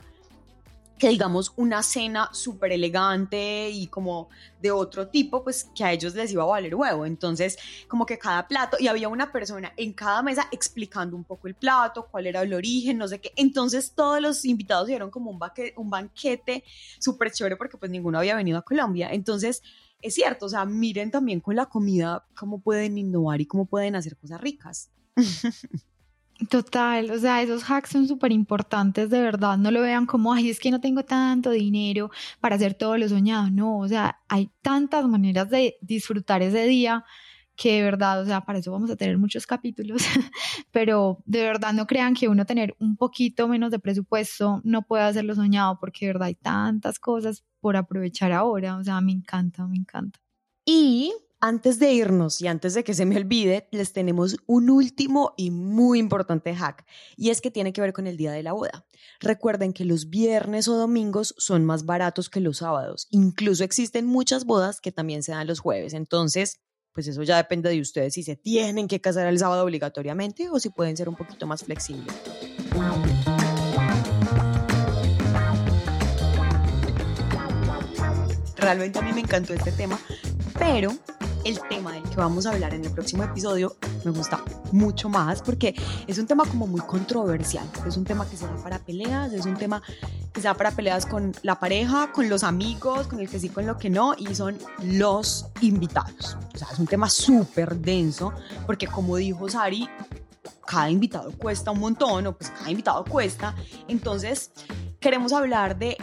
[0.97, 4.29] que digamos una cena súper elegante y como
[4.61, 7.05] de otro tipo, pues que a ellos les iba a valer huevo.
[7.05, 11.47] Entonces, como que cada plato, y había una persona en cada mesa explicando un poco
[11.47, 13.31] el plato, cuál era el origen, no sé qué.
[13.35, 15.39] Entonces, todos los invitados dieron como un,
[15.75, 16.63] un banquete
[16.99, 19.09] súper chévere porque pues ninguno había venido a Colombia.
[19.11, 19.61] Entonces,
[20.01, 23.95] es cierto, o sea, miren también con la comida cómo pueden innovar y cómo pueden
[23.95, 24.91] hacer cosas ricas.
[26.49, 30.49] Total, o sea, esos hacks son súper importantes, de verdad, no lo vean como, ay,
[30.49, 32.11] es que no tengo tanto dinero
[32.41, 37.05] para hacer todo lo soñado, no, o sea, hay tantas maneras de disfrutar ese día
[37.55, 40.01] que de verdad, o sea, para eso vamos a tener muchos capítulos,
[40.71, 45.03] pero de verdad no crean que uno tener un poquito menos de presupuesto no puede
[45.03, 49.65] hacerlo soñado, porque de verdad hay tantas cosas por aprovechar ahora, o sea, me encanta,
[49.67, 50.19] me encanta.
[50.65, 51.13] Y
[51.47, 55.51] antes de irnos y antes de que se me olvide, les tenemos un último y
[55.51, 56.87] muy importante hack,
[57.17, 58.87] y es que tiene que ver con el día de la boda.
[59.19, 63.07] Recuerden que los viernes o domingos son más baratos que los sábados.
[63.11, 65.93] Incluso existen muchas bodas que también se dan los jueves.
[65.93, 66.61] Entonces,
[66.93, 70.59] pues eso ya depende de ustedes si se tienen que casar el sábado obligatoriamente o
[70.59, 72.11] si pueden ser un poquito más flexibles.
[78.55, 79.99] Realmente a mí me encantó este tema,
[80.57, 80.89] pero
[81.45, 85.43] el tema del que vamos a hablar en el próximo episodio me gusta mucho más
[85.43, 85.75] porque
[86.07, 87.69] es un tema como muy controversial.
[87.87, 89.81] Es un tema que se da para peleas, es un tema
[90.33, 93.49] que se da para peleas con la pareja, con los amigos, con el que sí,
[93.49, 96.35] con lo que no, y son los invitados.
[96.53, 98.33] O sea, es un tema súper denso
[98.65, 99.87] porque como dijo Sari,
[100.65, 103.55] cada invitado cuesta un montón, o pues cada invitado cuesta.
[103.87, 104.51] Entonces,
[104.99, 105.95] queremos hablar de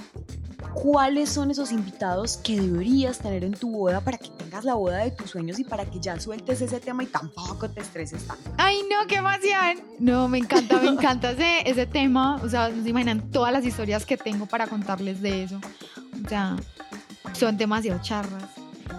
[0.74, 4.98] cuáles son esos invitados que deberías tener en tu boda para que tengas la boda
[4.98, 8.50] de tus sueños y para que ya sueltes ese tema y tampoco te estreses tanto.
[8.58, 9.86] Ay, no, qué emoción.
[9.98, 12.40] No, me encanta, me encanta ese, ese tema.
[12.42, 15.60] O sea, no se imaginan todas las historias que tengo para contarles de eso.
[16.24, 16.56] O sea,
[17.32, 18.44] son demasiado charras.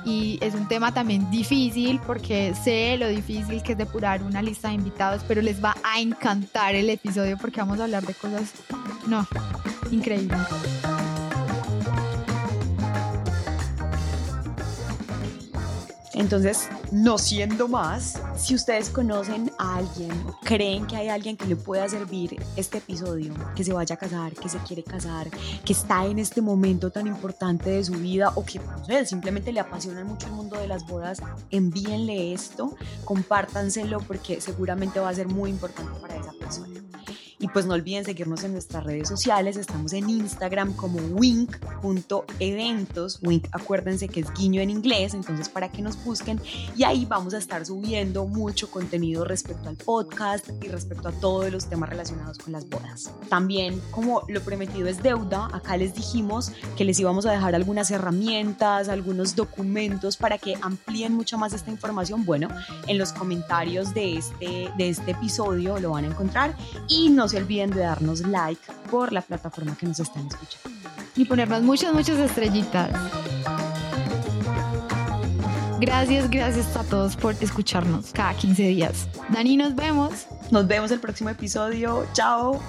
[0.05, 4.69] Y es un tema también difícil porque sé lo difícil que es depurar una lista
[4.69, 8.53] de invitados, pero les va a encantar el episodio porque vamos a hablar de cosas,
[9.07, 9.25] no,
[9.91, 10.39] increíbles.
[16.13, 20.11] Entonces, no siendo más, si ustedes conocen a alguien,
[20.43, 24.33] creen que hay alguien que le pueda servir este episodio, que se vaya a casar,
[24.33, 25.29] que se quiere casar,
[25.65, 29.51] que está en este momento tan importante de su vida o que, no sé, simplemente
[29.51, 35.15] le apasiona mucho el mundo de las bodas, envíenle esto, compártanselo porque seguramente va a
[35.15, 36.79] ser muy importante para esa persona.
[37.53, 39.57] Pues no olviden seguirnos en nuestras redes sociales.
[39.57, 41.59] Estamos en Instagram como wink.eventos.
[43.21, 46.41] Wink, acuérdense que es guiño en inglés, entonces para que nos busquen.
[46.75, 51.51] Y ahí vamos a estar subiendo mucho contenido respecto al podcast y respecto a todos
[51.51, 53.11] los temas relacionados con las bodas.
[53.29, 57.91] También, como lo prometido es deuda, acá les dijimos que les íbamos a dejar algunas
[57.91, 62.25] herramientas, algunos documentos para que amplíen mucho más esta información.
[62.25, 62.47] Bueno,
[62.87, 66.55] en los comentarios de este, de este episodio lo van a encontrar.
[66.87, 70.69] Y nos se olviden de darnos like por la plataforma que nos están escuchando.
[71.15, 72.91] Y ponernos muchas, muchas estrellitas.
[75.79, 79.09] Gracias, gracias a todos por escucharnos cada 15 días.
[79.29, 80.27] Dani, nos vemos.
[80.51, 82.07] Nos vemos el próximo episodio.
[82.13, 82.61] Chao.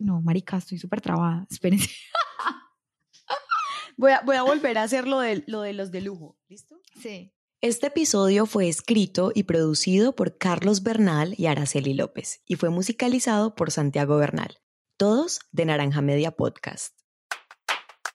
[0.00, 1.46] No, marica, estoy súper trabada.
[1.48, 1.88] Espérense.
[3.96, 6.36] Voy a, voy a volver a hacer lo de, lo de los de lujo.
[6.48, 6.80] ¿Listo?
[7.00, 7.31] Sí.
[7.64, 13.54] Este episodio fue escrito y producido por Carlos Bernal y Araceli López y fue musicalizado
[13.54, 14.58] por Santiago Bernal,
[14.96, 16.98] todos de Naranja Media Podcast.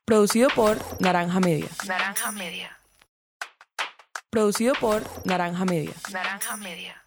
[0.03, 1.69] Producido por Naranja Media.
[1.87, 2.77] Naranja Media.
[4.29, 5.93] Producido por Naranja Media.
[6.11, 7.06] Naranja Media.